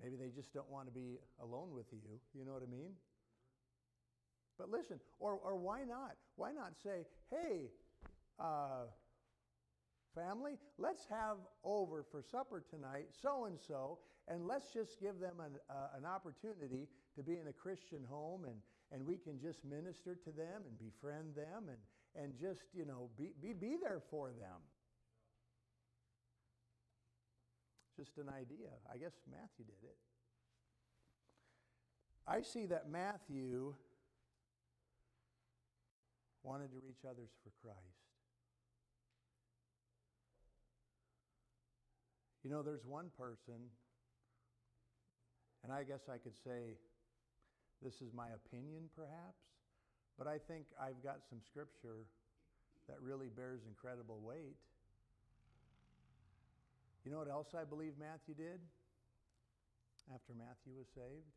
Maybe 0.03 0.17
they 0.17 0.33
just 0.33 0.53
don't 0.55 0.71
want 0.71 0.89
to 0.89 0.93
be 0.93 1.21
alone 1.43 1.75
with 1.75 1.87
you. 1.93 2.21
You 2.33 2.45
know 2.45 2.53
what 2.53 2.63
I 2.63 2.71
mean? 2.71 2.97
But 4.61 4.71
listen, 4.71 5.01
or, 5.19 5.41
or 5.43 5.57
why 5.57 5.85
not? 5.85 6.17
Why 6.37 6.53
not 6.53 6.75
say, 6.83 7.07
hey, 7.31 7.71
uh, 8.39 8.85
family, 10.15 10.59
let's 10.77 11.07
have 11.09 11.39
over 11.65 12.05
for 12.11 12.23
supper 12.23 12.63
tonight 12.69 13.07
so 13.23 13.47
and 13.47 13.59
so, 13.59 14.01
and 14.29 14.47
let's 14.47 14.71
just 14.71 15.01
give 15.01 15.19
them 15.19 15.41
an, 15.41 15.53
uh, 15.71 15.97
an 15.97 16.05
opportunity 16.05 16.89
to 17.17 17.23
be 17.23 17.39
in 17.39 17.47
a 17.49 17.53
Christian 17.55 18.05
home, 18.07 18.45
and, 18.45 18.57
and 18.93 19.07
we 19.07 19.17
can 19.17 19.41
just 19.41 19.65
minister 19.65 20.15
to 20.15 20.31
them 20.31 20.63
and 20.69 20.79
befriend 20.79 21.35
them 21.35 21.71
and, 21.71 22.23
and 22.23 22.35
just, 22.39 22.65
you 22.75 22.85
know, 22.85 23.09
be, 23.17 23.31
be, 23.41 23.55
be 23.55 23.77
there 23.81 24.03
for 24.11 24.29
them. 24.29 24.61
Just 27.97 28.19
an 28.19 28.29
idea. 28.29 28.69
I 28.93 28.99
guess 28.99 29.15
Matthew 29.31 29.65
did 29.65 29.89
it. 29.89 29.97
I 32.27 32.43
see 32.43 32.67
that 32.67 32.91
Matthew 32.91 33.75
wanted 36.43 36.71
to 36.73 36.79
reach 36.85 37.05
others 37.05 37.31
for 37.43 37.51
Christ. 37.61 38.11
You 42.43 42.51
know, 42.51 42.63
there's 42.63 42.85
one 42.87 43.11
person, 43.19 43.69
and 45.63 45.73
I 45.73 45.85
guess 45.85 46.09
I 46.09 46.17
could 46.17 46.37
say 46.37 46.81
this 47.83 48.01
is 48.01 48.13
my 48.15 48.29
opinion 48.33 48.89
perhaps, 48.97 49.45
but 50.17 50.27
I 50.27 50.39
think 50.39 50.65
I've 50.81 51.03
got 51.05 51.21
some 51.29 51.41
scripture 51.45 52.09
that 52.89 52.97
really 53.03 53.29
bears 53.29 53.61
incredible 53.69 54.21
weight. 54.25 54.57
You 57.05 57.11
know 57.11 57.19
what 57.19 57.31
else 57.31 57.55
I 57.55 57.65
believe 57.65 57.93
Matthew 57.99 58.35
did 58.35 58.61
after 60.13 60.33
Matthew 60.33 60.73
was 60.77 60.89
saved? 60.95 61.33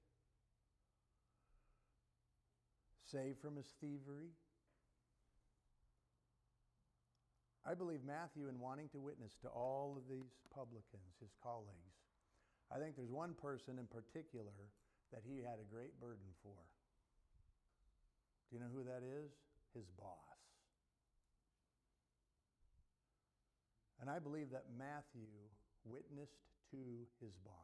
Saved 3.12 3.40
from 3.40 3.56
his 3.56 3.68
thievery. 3.80 4.32
I 7.66 7.74
believe 7.74 8.04
Matthew, 8.04 8.50
in 8.50 8.60
wanting 8.60 8.90
to 8.90 9.00
witness 9.00 9.38
to 9.42 9.48
all 9.48 9.96
of 9.96 10.04
these 10.10 10.36
publicans, 10.54 11.16
his 11.20 11.32
colleagues, 11.42 11.96
I 12.68 12.80
think 12.80 12.96
there's 12.96 13.12
one 13.12 13.34
person 13.40 13.80
in 13.80 13.88
particular 13.88 14.52
that 15.14 15.24
he 15.24 15.38
had 15.40 15.62
a 15.62 15.72
great 15.72 15.96
burden 16.02 16.28
for. 16.42 16.60
Do 18.50 18.58
you 18.58 18.60
know 18.60 18.72
who 18.74 18.84
that 18.84 19.06
is? 19.06 19.32
His 19.74 19.86
boss. 19.98 20.18
And 24.02 24.10
I 24.10 24.20
believe 24.20 24.52
that 24.52 24.66
Matthew 24.78 25.32
witnessed 25.86 26.44
to 26.72 27.08
his 27.22 27.32
boss. 27.46 27.56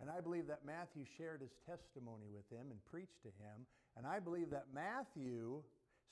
And 0.00 0.10
I 0.10 0.20
believe 0.20 0.46
that 0.48 0.66
Matthew 0.66 1.04
shared 1.16 1.40
his 1.40 1.56
testimony 1.66 2.26
with 2.30 2.44
him 2.52 2.70
and 2.70 2.84
preached 2.84 3.22
to 3.22 3.28
him. 3.28 3.66
And 3.96 4.06
I 4.06 4.20
believe 4.20 4.50
that 4.50 4.66
Matthew 4.72 5.62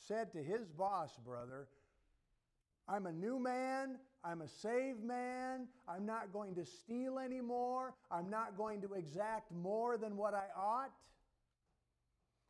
said 0.08 0.32
to 0.32 0.42
his 0.42 0.66
boss, 0.70 1.10
brother, 1.24 1.68
I'm 2.88 3.06
a 3.06 3.12
new 3.12 3.38
man. 3.38 3.98
I'm 4.24 4.42
a 4.42 4.48
saved 4.48 5.04
man. 5.04 5.68
I'm 5.88 6.04
not 6.04 6.32
going 6.32 6.54
to 6.56 6.64
steal 6.64 7.18
anymore. 7.18 7.94
I'm 8.10 8.28
not 8.28 8.56
going 8.56 8.80
to 8.82 8.94
exact 8.94 9.52
more 9.52 9.96
than 9.96 10.16
what 10.16 10.34
I 10.34 10.46
ought. 10.56 10.92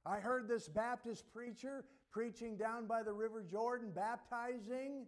I 0.04 0.18
heard 0.20 0.48
this 0.48 0.68
Baptist 0.68 1.24
preacher 1.32 1.84
preaching 2.12 2.56
down 2.56 2.86
by 2.86 3.02
the 3.02 3.12
River 3.12 3.44
Jordan, 3.50 3.90
baptizing. 3.94 5.06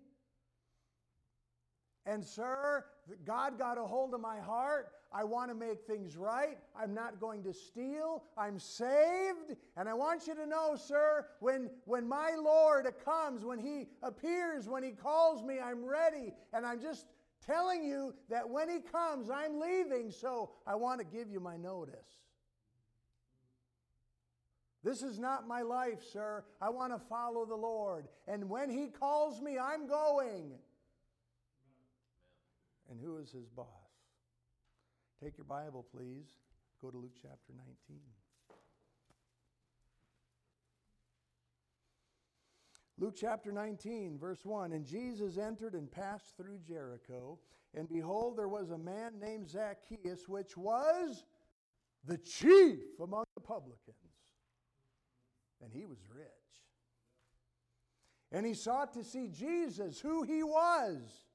And, 2.05 2.25
sir, 2.25 2.85
God 3.25 3.59
got 3.59 3.79
a 3.79 3.83
hold 3.83 4.15
of 4.15 4.21
my 4.21 4.39
heart. 4.39 4.93
I 5.13 5.25
want 5.25 5.51
to 5.51 5.55
make 5.55 5.87
things 5.87 6.17
right. 6.17 6.59
I'm 6.79 6.93
not 6.93 7.19
going 7.19 7.43
to 7.45 7.53
steal. 7.53 8.25
I'm 8.37 8.59
saved. 8.59 9.57
And 9.77 9.89
I 9.89 9.95
want 9.95 10.27
you 10.27 10.35
to 10.35 10.47
know, 10.47 10.77
sir, 10.77 11.27
when, 11.41 11.71
when 11.87 12.07
my 12.07 12.37
Lord 12.39 12.87
comes, 13.05 13.45
when 13.45 13.59
He 13.59 13.87
appears, 14.03 14.69
when 14.69 14.83
He 14.83 14.91
calls 14.91 15.43
me, 15.43 15.59
I'm 15.61 15.85
ready. 15.85 16.35
And 16.53 16.67
I'm 16.67 16.81
just 16.81 17.07
telling 17.47 17.85
you 17.85 18.15
that 18.29 18.49
when 18.49 18.69
He 18.69 18.81
comes, 18.81 19.31
I'm 19.31 19.59
leaving. 19.59 20.11
So 20.11 20.51
I 20.67 20.75
want 20.75 21.01
to 21.01 21.07
give 21.07 21.31
you 21.31 21.41
my 21.41 21.57
notice. 21.57 21.95
This 24.85 25.03
is 25.03 25.19
not 25.19 25.49
my 25.49 25.63
life, 25.63 26.03
sir. 26.13 26.45
I 26.61 26.71
want 26.71 26.93
to 26.93 26.99
follow 27.09 27.45
the 27.45 27.55
Lord. 27.55 28.07
And 28.27 28.49
when 28.49 28.71
He 28.71 28.89
calls 28.89 29.41
me, 29.41 29.59
I'm 29.59 29.89
going. 29.89 30.53
And 32.91 33.01
who 33.01 33.19
is 33.19 33.31
his 33.31 33.49
boss? 33.49 33.67
Take 35.23 35.37
your 35.37 35.45
Bible, 35.45 35.85
please. 35.95 36.27
Go 36.81 36.91
to 36.91 36.97
Luke 36.97 37.17
chapter 37.21 37.53
19. 37.57 38.01
Luke 43.01 43.15
chapter 43.17 43.53
19, 43.53 44.19
verse 44.19 44.45
1 44.45 44.73
And 44.73 44.85
Jesus 44.85 45.39
entered 45.39 45.75
and 45.75 45.91
passed 45.91 46.37
through 46.37 46.59
Jericho, 46.67 47.39
and 47.75 47.89
behold, 47.89 48.37
there 48.37 48.49
was 48.49 48.71
a 48.71 48.79
man 48.79 49.21
named 49.21 49.49
Zacchaeus, 49.49 50.29
which 50.29 50.57
was 50.57 51.25
the 52.05 52.19
chief 52.19 52.81
among 53.01 53.25
the 53.35 53.41
publicans. 53.41 53.97
And 55.63 55.73
he 55.73 55.85
was 55.85 55.99
rich. 56.13 56.27
And 58.33 58.47
he 58.47 58.55
sought 58.55 58.93
to 58.95 59.05
see 59.05 59.29
Jesus, 59.29 60.01
who 60.01 60.23
he 60.23 60.43
was 60.43 61.28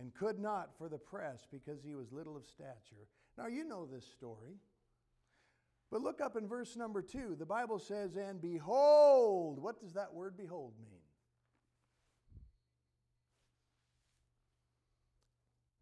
and 0.00 0.14
could 0.14 0.38
not 0.38 0.70
for 0.78 0.88
the 0.88 0.98
press 0.98 1.46
because 1.52 1.82
he 1.84 1.94
was 1.94 2.10
little 2.10 2.36
of 2.36 2.44
stature. 2.46 3.06
Now, 3.36 3.46
you 3.46 3.64
know 3.64 3.86
this 3.86 4.06
story. 4.06 4.56
But 5.90 6.00
look 6.00 6.20
up 6.20 6.36
in 6.36 6.48
verse 6.48 6.74
number 6.74 7.02
two. 7.02 7.36
The 7.38 7.44
Bible 7.44 7.78
says, 7.78 8.16
And 8.16 8.40
behold, 8.40 9.60
what 9.60 9.80
does 9.80 9.92
that 9.94 10.14
word 10.14 10.36
behold 10.36 10.72
mean? 10.80 11.00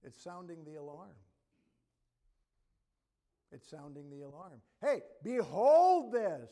It's 0.03 0.23
sounding 0.23 0.65
the 0.65 0.77
alarm. 0.77 1.17
It's 3.53 3.71
sounding 3.71 4.11
the 4.11 4.23
alarm. 4.23 4.61
Hey, 4.83 5.03
behold 5.23 6.13
this. 6.13 6.51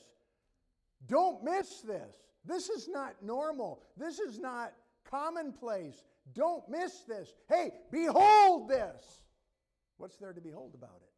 Don't 1.06 1.42
miss 1.42 1.80
this. 1.80 2.14
This 2.44 2.68
is 2.68 2.88
not 2.88 3.16
normal. 3.22 3.82
This 3.96 4.18
is 4.18 4.38
not 4.38 4.72
commonplace. 5.10 6.04
Don't 6.34 6.68
miss 6.68 7.00
this. 7.08 7.32
Hey, 7.48 7.72
behold 7.90 8.68
this. 8.68 9.22
What's 9.98 10.16
there 10.16 10.32
to 10.32 10.40
behold 10.40 10.74
about 10.74 11.00
it? 11.02 11.12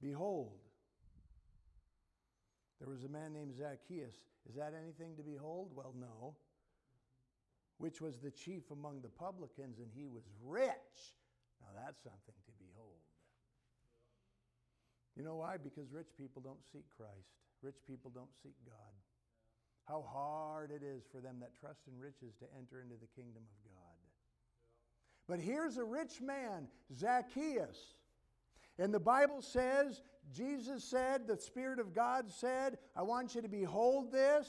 Behold, 0.00 0.58
there 2.78 2.88
was 2.88 3.04
a 3.04 3.08
man 3.08 3.34
named 3.34 3.54
Zacchaeus. 3.54 4.14
Is 4.48 4.54
that 4.56 4.72
anything 4.80 5.16
to 5.16 5.22
behold? 5.22 5.72
Well, 5.74 5.94
no. 6.00 6.36
Which 7.76 8.00
was 8.00 8.18
the 8.18 8.30
chief 8.30 8.70
among 8.70 9.02
the 9.02 9.08
publicans, 9.08 9.78
and 9.78 9.88
he 9.94 10.06
was 10.06 10.24
rich. 10.42 11.12
Now 11.60 11.68
that's 11.76 12.02
something 12.02 12.34
to 12.46 12.52
behold. 12.58 12.96
You 15.16 15.24
know 15.24 15.36
why? 15.36 15.56
Because 15.58 15.92
rich 15.92 16.08
people 16.16 16.40
don't 16.40 16.64
seek 16.72 16.84
Christ, 16.96 17.28
rich 17.62 17.76
people 17.86 18.10
don't 18.10 18.32
seek 18.42 18.54
God 18.64 18.94
how 19.86 20.04
hard 20.08 20.70
it 20.70 20.82
is 20.82 21.02
for 21.10 21.20
them 21.20 21.36
that 21.40 21.58
trust 21.58 21.80
in 21.88 21.98
riches 21.98 22.34
to 22.38 22.46
enter 22.58 22.80
into 22.80 22.94
the 23.00 23.08
kingdom 23.20 23.42
of 23.42 23.64
God. 23.64 23.90
But 25.26 25.40
here's 25.40 25.76
a 25.76 25.84
rich 25.84 26.20
man, 26.20 26.68
Zacchaeus. 26.96 27.94
And 28.78 28.94
the 28.94 29.00
Bible 29.00 29.42
says, 29.42 30.02
Jesus 30.32 30.84
said, 30.84 31.26
the 31.26 31.36
Spirit 31.36 31.78
of 31.78 31.94
God 31.94 32.30
said, 32.30 32.78
I 32.96 33.02
want 33.02 33.34
you 33.34 33.42
to 33.42 33.48
behold 33.48 34.10
this. 34.10 34.48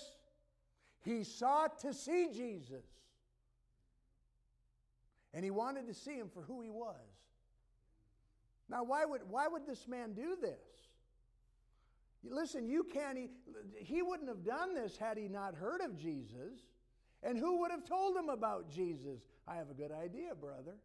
He 1.04 1.24
sought 1.24 1.80
to 1.80 1.94
see 1.94 2.30
Jesus. 2.34 2.86
And 5.34 5.44
he 5.44 5.52
wanted 5.52 5.88
to 5.88 5.94
see 5.94 6.16
him 6.16 6.30
for 6.34 6.42
who 6.42 6.62
he 6.62 6.70
was. 6.70 6.96
Now, 8.70 8.84
why 8.84 9.06
would, 9.06 9.22
why 9.30 9.48
would 9.48 9.66
this 9.68 9.88
man 9.88 10.14
do 10.14 10.38
this? 10.40 10.60
Listen, 12.24 12.68
you 12.68 12.84
can't, 12.84 13.18
he, 13.76 14.02
wouldn't 14.02 14.30
have 14.30 14.44
done 14.44 14.76
this 14.76 14.98
had 14.98 15.18
he 15.18 15.28
not 15.28 15.56
heard 15.56 15.82
of 15.82 15.98
Jesus. 15.98 16.60
And 17.24 17.38
who 17.38 17.60
would 17.60 17.72
have 17.72 17.86
told 17.86 18.16
him 18.16 18.30
about 18.30 18.70
Jesus? 18.70 19.22
I 19.48 19.56
have 19.56 19.70
a 19.70 19.74
good 19.74 19.92
idea, 19.92 20.36
brother. 20.36 20.76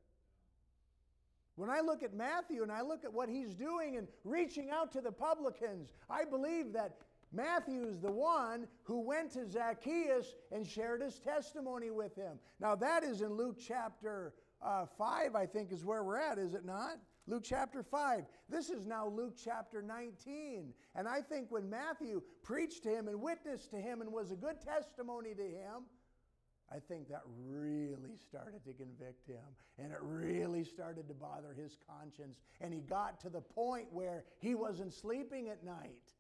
When 1.57 1.71
I 1.71 1.81
look 1.81 2.03
at 2.03 2.15
Matthew 2.15 2.63
and 2.63 2.71
I 2.71 2.83
look 2.83 3.05
at 3.05 3.13
what 3.13 3.29
he's 3.29 3.55
doing 3.55 3.97
and 3.97 4.07
reaching 4.25 4.71
out 4.71 4.93
to 4.93 5.01
the 5.01 5.13
publicans, 5.13 5.93
I 6.09 6.25
believe 6.25 6.73
that 6.75 6.97
Matthew 7.33 7.87
is 7.87 8.01
the 8.01 8.13
one 8.13 8.67
who 8.85 9.01
went 9.01 9.33
to 9.33 9.51
Zacchaeus 9.51 10.35
and 10.53 10.67
shared 10.67 11.03
his 11.03 11.19
testimony 11.19 11.91
with 11.91 12.15
him. 12.15 12.39
Now, 12.61 12.75
that 12.77 13.05
is 13.05 13.23
in 13.23 13.35
Luke 13.35 13.57
chapter 13.59 14.35
uh, 14.63 14.87
5, 14.99 15.35
I 15.35 15.47
think, 15.47 15.73
is 15.73 15.85
where 15.85 16.05
we're 16.05 16.19
at, 16.19 16.39
is 16.39 16.55
it 16.55 16.65
not? 16.65 16.99
Luke 17.29 17.43
chapter 17.45 17.83
5. 17.83 18.25
This 18.49 18.71
is 18.71 18.87
now 18.87 19.09
Luke 19.09 19.35
chapter 19.43 19.83
19. 19.83 20.73
And 20.95 21.09
I 21.09 21.21
think 21.21 21.51
when 21.51 21.69
Matthew 21.69 22.23
preached 22.43 22.85
to 22.85 22.91
him 22.91 23.09
and 23.09 23.21
witnessed 23.21 23.71
to 23.71 23.77
him 23.77 24.01
and 24.01 24.13
was 24.13 24.31
a 24.31 24.37
good 24.37 24.61
testimony 24.61 25.35
to 25.35 25.43
him, 25.43 25.85
I 26.73 26.79
think 26.79 27.09
that 27.09 27.23
really 27.49 28.17
started 28.17 28.65
to 28.65 28.73
convict 28.73 29.29
him 29.29 29.45
and 29.79 29.93
it 29.93 29.99
really 30.01 30.65
started 30.65 31.07
to 31.09 31.15
bother 31.15 31.53
his 31.53 31.77
conscience. 31.89 32.39
And 32.61 32.73
he 32.73 32.81
got 32.81 33.21
to 33.21 33.29
the 33.29 33.41
point 33.41 33.87
where 33.93 34.25
he 34.39 34.55
wasn't 34.55 34.93
sleeping 34.93 35.49
at 35.49 35.65
night. 35.65 36.13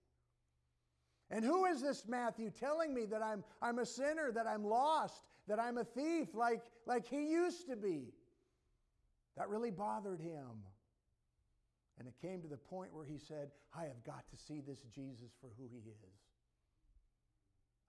And 1.31 1.45
who 1.45 1.67
is 1.67 1.83
this 1.83 2.05
Matthew 2.07 2.51
telling 2.51 2.95
me 2.95 3.05
that 3.07 3.23
I'm, 3.23 3.43
I'm 3.61 3.81
a 3.81 3.87
sinner, 3.87 4.31
that 4.33 4.47
I'm 4.47 4.65
lost, 4.65 5.23
that 5.49 5.59
I'm 5.59 5.79
a 5.79 5.85
thief 5.85 6.29
like, 6.35 6.63
like 6.87 7.07
he 7.07 7.29
used 7.29 7.69
to 7.69 7.77
be? 7.77 8.13
That 9.37 9.49
really 9.49 9.73
bothered 9.73 10.21
him. 10.21 10.63
And 11.99 12.07
it 12.07 12.15
came 12.21 12.43
to 12.43 12.49
the 12.49 12.57
point 12.57 12.95
where 12.95 13.05
he 13.05 13.19
said, 13.19 13.51
I 13.75 13.85
have 13.85 14.05
got 14.05 14.25
to 14.31 14.37
see 14.37 14.61
this 14.61 14.81
Jesus 14.95 15.33
for 15.41 15.49
who 15.57 15.69
he 15.71 15.89
is. 15.89 16.19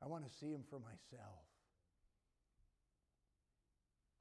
I 0.02 0.08
want 0.08 0.26
to 0.30 0.38
see 0.38 0.52
him 0.52 0.64
for 0.70 0.80
myself. 0.80 1.44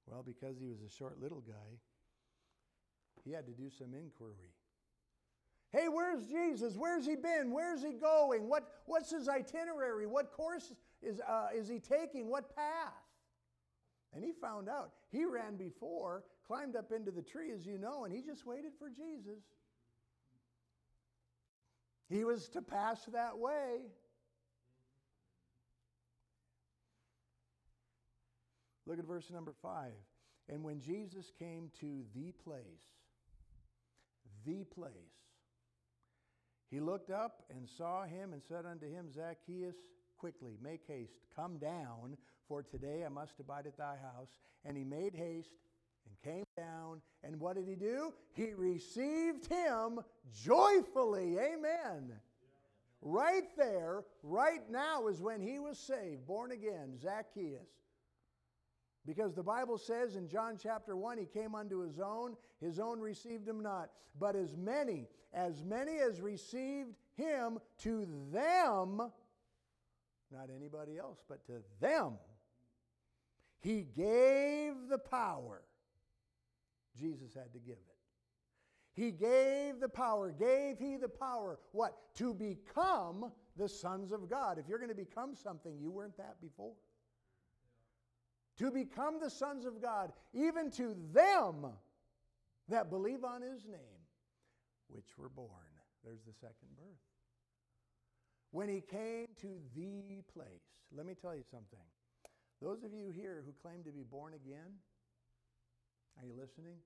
Well, 0.06 0.22
because 0.22 0.58
he 0.58 0.66
was 0.66 0.82
a 0.82 0.90
short 0.90 1.20
little 1.20 1.40
guy, 1.40 1.78
he 3.24 3.32
had 3.32 3.46
to 3.46 3.52
do 3.52 3.70
some 3.70 3.92
inquiry. 3.94 4.54
Hey, 5.72 5.88
where's 5.88 6.26
Jesus? 6.26 6.74
Where's 6.76 7.06
he 7.06 7.16
been? 7.16 7.50
Where's 7.50 7.82
he 7.82 7.92
going? 7.92 8.48
What, 8.48 8.68
what's 8.86 9.10
his 9.10 9.28
itinerary? 9.28 10.06
What 10.06 10.32
course 10.32 10.72
is, 11.02 11.20
uh, 11.20 11.48
is 11.54 11.68
he 11.68 11.80
taking? 11.80 12.30
What 12.30 12.54
path? 12.54 12.92
And 14.14 14.24
he 14.24 14.32
found 14.32 14.68
out. 14.68 14.92
He 15.10 15.24
ran 15.24 15.56
before, 15.56 16.24
climbed 16.46 16.76
up 16.76 16.92
into 16.92 17.10
the 17.10 17.20
tree, 17.20 17.50
as 17.52 17.66
you 17.66 17.78
know, 17.78 18.04
and 18.04 18.14
he 18.14 18.22
just 18.22 18.46
waited 18.46 18.72
for 18.78 18.88
Jesus. 18.88 19.42
He 22.08 22.24
was 22.24 22.48
to 22.50 22.62
pass 22.62 23.04
that 23.12 23.38
way. 23.38 23.80
Look 28.86 28.98
at 28.98 29.04
verse 29.06 29.30
number 29.32 29.52
five. 29.62 29.92
And 30.48 30.62
when 30.62 30.80
Jesus 30.80 31.32
came 31.38 31.70
to 31.80 32.04
the 32.14 32.32
place, 32.44 32.62
the 34.46 34.64
place, 34.64 34.92
he 36.70 36.80
looked 36.80 37.10
up 37.10 37.42
and 37.50 37.68
saw 37.68 38.04
him 38.04 38.32
and 38.32 38.42
said 38.42 38.64
unto 38.64 38.88
him, 38.88 39.10
Zacchaeus, 39.12 39.76
quickly, 40.18 40.56
make 40.62 40.82
haste, 40.86 41.18
come 41.34 41.58
down, 41.58 42.16
for 42.48 42.62
today 42.62 43.04
I 43.04 43.08
must 43.08 43.40
abide 43.40 43.66
at 43.66 43.76
thy 43.76 43.96
house. 43.96 44.30
And 44.64 44.76
he 44.76 44.84
made 44.84 45.14
haste 45.14 45.54
and 46.06 46.34
came 46.34 46.44
down. 46.56 47.00
And 47.22 47.40
what 47.40 47.56
did 47.56 47.68
he 47.68 47.74
do? 47.74 48.12
He 48.32 48.52
received 48.54 49.46
him 49.46 50.00
joyfully. 50.32 51.38
Amen. 51.38 52.12
Right 53.02 53.48
there, 53.56 54.04
right 54.22 54.68
now 54.70 55.08
is 55.08 55.20
when 55.20 55.40
he 55.40 55.58
was 55.58 55.78
saved, 55.78 56.26
born 56.26 56.52
again, 56.52 56.98
Zacchaeus. 57.00 57.68
Because 59.04 59.34
the 59.34 59.42
Bible 59.42 59.78
says 59.78 60.16
in 60.16 60.28
John 60.28 60.56
chapter 60.60 60.96
1, 60.96 61.18
he 61.18 61.26
came 61.26 61.54
unto 61.54 61.80
his 61.80 62.00
own, 62.00 62.36
his 62.60 62.80
own 62.80 62.98
received 62.98 63.46
him 63.46 63.60
not. 63.60 63.90
But 64.18 64.34
as 64.34 64.56
many, 64.56 65.06
as 65.32 65.62
many 65.62 65.98
as 65.98 66.20
received 66.20 66.96
him, 67.14 67.60
to 67.82 68.06
them, 68.32 68.96
not 70.32 70.48
anybody 70.54 70.98
else, 70.98 71.18
but 71.28 71.46
to 71.46 71.62
them, 71.80 72.14
he 73.60 73.82
gave 73.82 74.74
the 74.88 74.98
power. 74.98 75.62
Jesus 76.98 77.34
had 77.34 77.52
to 77.52 77.58
give 77.58 77.76
it. 77.76 77.96
He 78.94 79.10
gave 79.10 79.78
the 79.78 79.88
power, 79.88 80.32
gave 80.32 80.78
he 80.78 80.96
the 80.96 81.08
power, 81.08 81.58
what? 81.72 81.96
To 82.16 82.32
become 82.32 83.30
the 83.56 83.68
sons 83.68 84.10
of 84.10 84.30
God. 84.30 84.58
If 84.58 84.68
you're 84.68 84.78
going 84.78 84.88
to 84.88 84.94
become 84.94 85.34
something, 85.34 85.78
you 85.78 85.90
weren't 85.90 86.16
that 86.16 86.40
before 86.40 86.72
to 88.58 88.70
become 88.70 89.20
the 89.20 89.30
sons 89.30 89.64
of 89.64 89.82
God, 89.82 90.12
even 90.32 90.70
to 90.72 90.96
them 91.12 91.66
that 92.68 92.90
believe 92.90 93.24
on 93.24 93.42
his 93.42 93.66
name, 93.66 94.00
which 94.88 95.18
were 95.18 95.28
born. 95.28 95.48
There's 96.04 96.22
the 96.26 96.32
second 96.32 96.68
birth. 96.76 96.86
When 98.52 98.68
he 98.68 98.80
came 98.80 99.26
to 99.42 99.48
the 99.74 100.22
place, 100.32 100.46
let 100.96 101.04
me 101.04 101.14
tell 101.14 101.34
you 101.34 101.42
something. 101.50 101.78
Those 102.62 102.84
of 102.84 102.94
you 102.94 103.10
here 103.10 103.42
who 103.44 103.52
claim 103.60 103.82
to 103.84 103.90
be 103.90 104.02
born 104.02 104.32
again, 104.34 104.72
are 106.18 106.26
you 106.26 106.34
listening? 106.38 106.76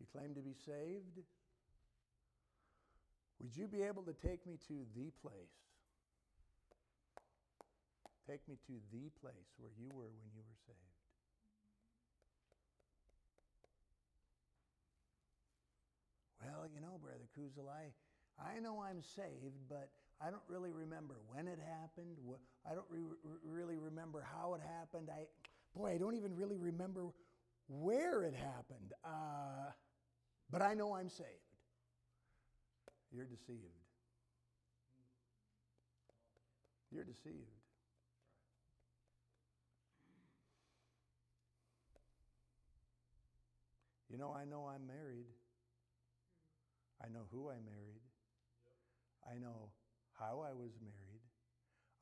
You 0.00 0.06
claim 0.12 0.34
to 0.34 0.40
be 0.40 0.54
saved? 0.54 1.18
Would 3.40 3.56
you 3.56 3.66
be 3.66 3.82
able 3.82 4.02
to 4.04 4.12
take 4.12 4.46
me 4.46 4.58
to 4.68 4.86
the 4.94 5.10
place? 5.22 5.56
Take 8.28 8.46
me 8.46 8.56
to 8.66 8.74
the 8.92 9.08
place 9.20 9.50
where 9.58 9.72
you 9.76 9.88
were 9.90 10.10
when 10.14 10.30
you 10.32 10.42
were 10.46 10.58
saved. 10.66 10.78
Well, 16.40 16.66
you 16.72 16.80
know, 16.80 16.98
Brother 17.02 17.26
Kuzalai, 17.36 17.90
I 18.38 18.60
know 18.60 18.80
I'm 18.80 19.02
saved, 19.02 19.58
but 19.68 19.90
I 20.20 20.30
don't 20.30 20.42
really 20.48 20.72
remember 20.72 21.14
when 21.28 21.48
it 21.48 21.58
happened. 21.58 22.16
I 22.68 22.74
don't 22.74 22.86
re- 22.90 23.02
really 23.44 23.78
remember 23.78 24.22
how 24.22 24.54
it 24.54 24.60
happened. 24.62 25.08
I, 25.10 25.26
boy, 25.76 25.94
I 25.94 25.98
don't 25.98 26.14
even 26.14 26.34
really 26.36 26.56
remember 26.56 27.06
where 27.68 28.22
it 28.22 28.34
happened. 28.34 28.92
Uh, 29.04 29.70
but 30.50 30.62
I 30.62 30.74
know 30.74 30.94
I'm 30.94 31.08
saved. 31.08 31.28
You're 33.12 33.26
deceived. 33.26 33.84
You're 36.90 37.04
deceived. 37.04 37.52
You 44.10 44.16
know, 44.16 44.34
I 44.34 44.44
know 44.44 44.66
I'm 44.66 44.86
married. 44.86 45.26
I 47.04 47.08
know 47.08 47.28
who 47.30 47.50
I 47.50 47.60
married. 47.60 48.02
I 49.22 49.38
know 49.38 49.70
how 50.18 50.42
I 50.48 50.52
was 50.52 50.72
married. 50.80 51.22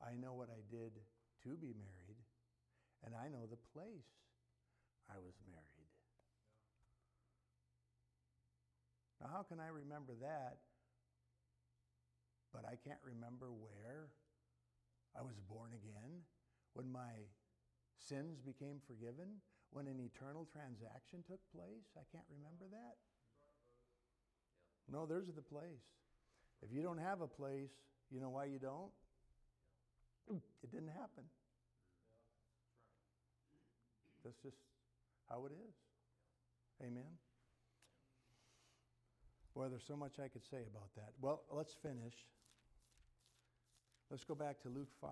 I 0.01 0.15
know 0.15 0.33
what 0.33 0.49
I 0.49 0.63
did 0.71 0.93
to 1.43 1.49
be 1.57 1.73
married. 1.75 2.17
And 3.05 3.13
I 3.13 3.27
know 3.27 3.45
the 3.45 3.59
place 3.73 4.07
I 5.09 5.17
was 5.17 5.35
married. 5.47 5.91
Now, 9.21 9.29
how 9.31 9.43
can 9.43 9.59
I 9.59 9.67
remember 9.67 10.13
that, 10.21 10.57
but 12.53 12.65
I 12.65 12.75
can't 12.87 13.01
remember 13.03 13.49
where 13.51 14.11
I 15.17 15.21
was 15.23 15.39
born 15.49 15.73
again, 15.73 16.21
when 16.73 16.91
my 16.91 17.25
sins 17.97 18.39
became 18.39 18.77
forgiven, 18.85 19.41
when 19.71 19.87
an 19.87 19.99
eternal 19.99 20.45
transaction 20.45 21.23
took 21.25 21.41
place? 21.49 21.89
I 21.97 22.05
can't 22.11 22.27
remember 22.29 22.69
that. 22.69 22.95
No, 24.91 25.05
there's 25.05 25.27
the 25.33 25.41
place. 25.41 25.83
If 26.61 26.71
you 26.71 26.81
don't 26.81 26.99
have 26.99 27.21
a 27.21 27.27
place, 27.27 27.73
you 28.11 28.19
know 28.19 28.29
why 28.29 28.45
you 28.45 28.59
don't? 28.59 28.91
It 30.63 30.71
didn't 30.71 30.89
happen. 30.89 31.23
That's 34.23 34.37
just 34.43 34.57
how 35.29 35.45
it 35.45 35.51
is. 35.51 35.75
Amen. 36.81 37.17
Boy, 39.55 39.67
there's 39.69 39.85
so 39.87 39.95
much 39.95 40.19
I 40.23 40.27
could 40.27 40.45
say 40.45 40.63
about 40.69 40.93
that. 40.95 41.13
Well, 41.19 41.41
let's 41.51 41.73
finish. 41.73 42.13
Let's 44.09 44.23
go 44.23 44.35
back 44.35 44.61
to 44.61 44.69
Luke 44.69 44.91
5. 45.01 45.11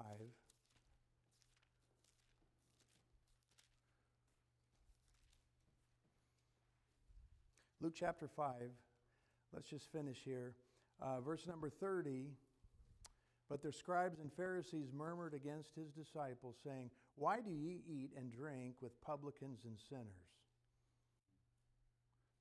Luke 7.82 7.94
chapter 7.96 8.28
5. 8.28 8.54
Let's 9.54 9.70
just 9.70 9.92
finish 9.92 10.18
here. 10.24 10.54
Uh, 11.02 11.22
verse 11.22 11.46
number 11.48 11.70
30. 11.70 12.28
But 13.50 13.62
their 13.62 13.72
scribes 13.72 14.20
and 14.20 14.32
Pharisees 14.34 14.88
murmured 14.96 15.34
against 15.34 15.70
his 15.76 15.92
disciples, 15.92 16.56
saying, 16.64 16.90
Why 17.16 17.40
do 17.40 17.50
ye 17.50 17.82
eat 17.88 18.12
and 18.18 18.32
drink 18.32 18.76
with 18.82 19.00
publicans 19.02 19.60
and 19.66 19.78
sinners? 19.90 20.36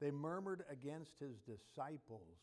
They 0.01 0.11
murmured 0.11 0.65
against 0.71 1.13
his 1.21 1.39
disciples. 1.47 2.37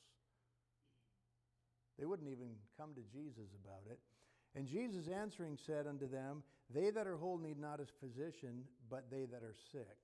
They 2.00 2.06
wouldn't 2.06 2.30
even 2.32 2.56
come 2.78 2.96
to 2.96 3.02
Jesus 3.12 3.52
about 3.64 3.84
it. 3.92 4.00
And 4.56 4.68
Jesus 4.68 5.08
answering 5.08 5.58
said 5.66 5.88
unto 5.88 6.10
them, 6.10 6.44
They 6.74 6.90
that 6.90 7.08
are 7.08 7.18
whole 7.18 7.38
need 7.38 7.60
not 7.60 7.80
a 7.80 7.88
physician, 8.00 8.64
but 8.90 9.12
they 9.12 9.26
that 9.26 9.44
are 9.44 9.56
sick. 9.72 10.00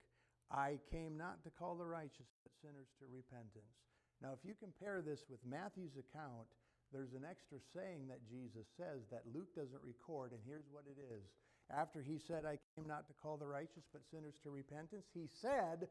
I 0.52 0.80
came 0.92 1.18
not 1.18 1.44
to 1.44 1.50
call 1.50 1.76
the 1.76 1.86
righteous, 1.88 2.32
but 2.44 2.56
sinners 2.62 2.88
to 3.00 3.06
repentance. 3.12 3.76
Now, 4.22 4.32
if 4.32 4.48
you 4.48 4.56
compare 4.56 5.02
this 5.02 5.26
with 5.30 5.44
Matthew's 5.44 6.00
account, 6.00 6.48
there's 6.94 7.12
an 7.14 7.28
extra 7.28 7.60
saying 7.76 8.08
that 8.08 8.24
Jesus 8.24 8.68
says 8.80 9.04
that 9.12 9.28
Luke 9.36 9.52
doesn't 9.56 9.84
record, 9.84 10.32
and 10.32 10.40
here's 10.48 10.72
what 10.72 10.88
it 10.88 10.96
is. 10.96 11.28
After 11.76 12.02
he 12.02 12.18
said, 12.18 12.46
I 12.46 12.58
came 12.76 12.88
not 12.88 13.08
to 13.08 13.14
call 13.22 13.38
the 13.38 13.48
righteous, 13.48 13.84
but 13.92 14.02
sinners 14.10 14.36
to 14.44 14.50
repentance, 14.50 15.08
he 15.14 15.28
said, 15.42 15.88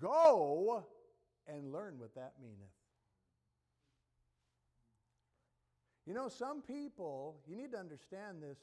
Go 0.00 0.84
and 1.46 1.72
learn 1.72 1.98
what 1.98 2.14
that 2.14 2.34
meaneth. 2.40 2.58
You 6.06 6.14
know, 6.14 6.28
some 6.28 6.62
people, 6.62 7.40
you 7.46 7.56
need 7.56 7.72
to 7.72 7.78
understand 7.78 8.42
this. 8.42 8.58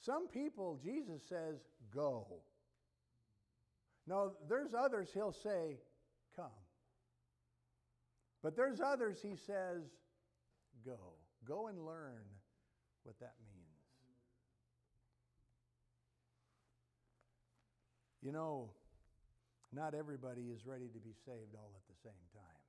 Some 0.00 0.28
people, 0.28 0.80
Jesus 0.82 1.22
says, 1.28 1.56
Go. 1.94 2.26
Now, 4.06 4.32
there's 4.48 4.74
others 4.74 5.10
he'll 5.12 5.32
say, 5.32 5.78
Come. 6.34 6.46
But 8.46 8.54
there's 8.54 8.80
others 8.80 9.18
he 9.20 9.34
says, 9.34 9.82
go. 10.84 10.98
Go 11.44 11.66
and 11.66 11.84
learn 11.84 12.22
what 13.02 13.18
that 13.18 13.34
means. 13.44 13.55
You 18.26 18.34
know, 18.34 18.74
not 19.70 19.94
everybody 19.94 20.50
is 20.50 20.66
ready 20.66 20.90
to 20.90 20.98
be 20.98 21.14
saved 21.14 21.54
all 21.54 21.70
at 21.78 21.86
the 21.86 21.94
same 22.02 22.26
time. 22.34 22.66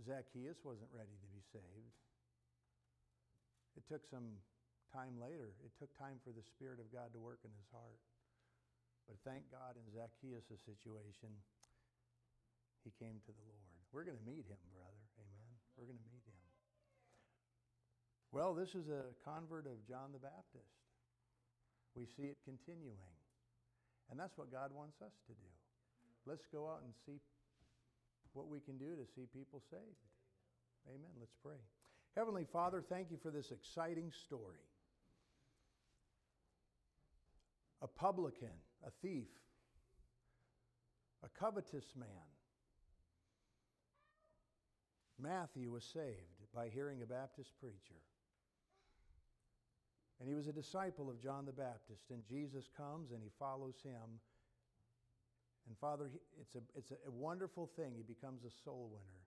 Zacchaeus 0.00 0.64
wasn't 0.64 0.88
ready 0.96 1.12
to 1.12 1.28
be 1.28 1.44
saved. 1.52 1.92
It 3.76 3.84
took 3.84 4.08
some 4.08 4.40
time 4.96 5.20
later. 5.20 5.52
It 5.60 5.76
took 5.76 5.92
time 6.00 6.24
for 6.24 6.32
the 6.32 6.40
Spirit 6.40 6.80
of 6.80 6.88
God 6.88 7.12
to 7.12 7.20
work 7.20 7.44
in 7.44 7.52
his 7.52 7.68
heart. 7.68 8.00
But 9.04 9.20
thank 9.28 9.44
God 9.52 9.76
in 9.76 9.84
Zacchaeus' 9.92 10.56
situation, 10.64 11.28
he 12.80 12.96
came 12.96 13.20
to 13.28 13.32
the 13.36 13.44
Lord. 13.44 13.76
We're 13.92 14.08
going 14.08 14.16
to 14.16 14.24
meet 14.24 14.48
him, 14.48 14.62
brother. 14.72 15.04
Amen. 15.20 15.52
We're 15.76 15.84
going 15.84 16.00
to 16.00 16.08
meet 16.08 16.24
him. 16.24 16.40
Well, 18.32 18.56
this 18.56 18.72
is 18.72 18.88
a 18.88 19.12
convert 19.20 19.68
of 19.68 19.84
John 19.84 20.16
the 20.16 20.22
Baptist. 20.24 20.80
We 21.92 22.08
see 22.08 22.32
it 22.32 22.40
continuing. 22.48 23.04
And 24.14 24.20
that's 24.20 24.38
what 24.38 24.52
God 24.52 24.70
wants 24.72 25.02
us 25.02 25.10
to 25.26 25.32
do. 25.32 25.50
Let's 26.24 26.46
go 26.46 26.68
out 26.68 26.82
and 26.84 26.94
see 27.04 27.18
what 28.32 28.46
we 28.46 28.60
can 28.60 28.78
do 28.78 28.94
to 28.94 29.04
see 29.16 29.26
people 29.34 29.60
saved. 29.72 29.82
Amen. 30.86 31.10
Let's 31.18 31.34
pray. 31.42 31.58
Heavenly 32.14 32.46
Father, 32.52 32.80
thank 32.80 33.10
you 33.10 33.16
for 33.20 33.32
this 33.32 33.50
exciting 33.50 34.12
story. 34.24 34.62
A 37.82 37.88
publican, 37.88 38.54
a 38.86 38.92
thief, 39.02 39.26
a 41.24 41.28
covetous 41.36 41.96
man. 41.98 42.06
Matthew 45.20 45.72
was 45.72 45.82
saved 45.92 46.54
by 46.54 46.68
hearing 46.68 47.02
a 47.02 47.06
Baptist 47.06 47.50
preacher. 47.58 47.98
And 50.20 50.28
he 50.28 50.34
was 50.34 50.46
a 50.46 50.52
disciple 50.52 51.10
of 51.10 51.22
John 51.22 51.44
the 51.44 51.52
Baptist. 51.52 52.10
And 52.10 52.22
Jesus 52.28 52.68
comes 52.76 53.10
and 53.10 53.22
he 53.22 53.30
follows 53.38 53.80
him. 53.82 54.20
And 55.66 55.76
Father, 55.78 56.10
it's 56.40 56.54
a, 56.54 56.62
it's 56.76 56.92
a 56.92 57.10
wonderful 57.10 57.70
thing. 57.76 57.92
He 57.96 58.02
becomes 58.02 58.44
a 58.44 58.52
soul 58.64 58.90
winner, 58.92 59.22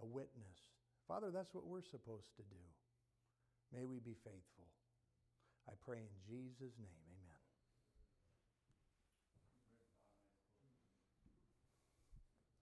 a 0.00 0.06
witness. 0.06 0.72
Father, 1.06 1.30
that's 1.30 1.54
what 1.54 1.66
we're 1.66 1.82
supposed 1.82 2.34
to 2.36 2.42
do. 2.42 2.64
May 3.74 3.84
we 3.84 3.98
be 3.98 4.16
faithful. 4.24 4.68
I 5.68 5.72
pray 5.84 5.98
in 5.98 6.14
Jesus' 6.26 6.78
name. 6.78 7.01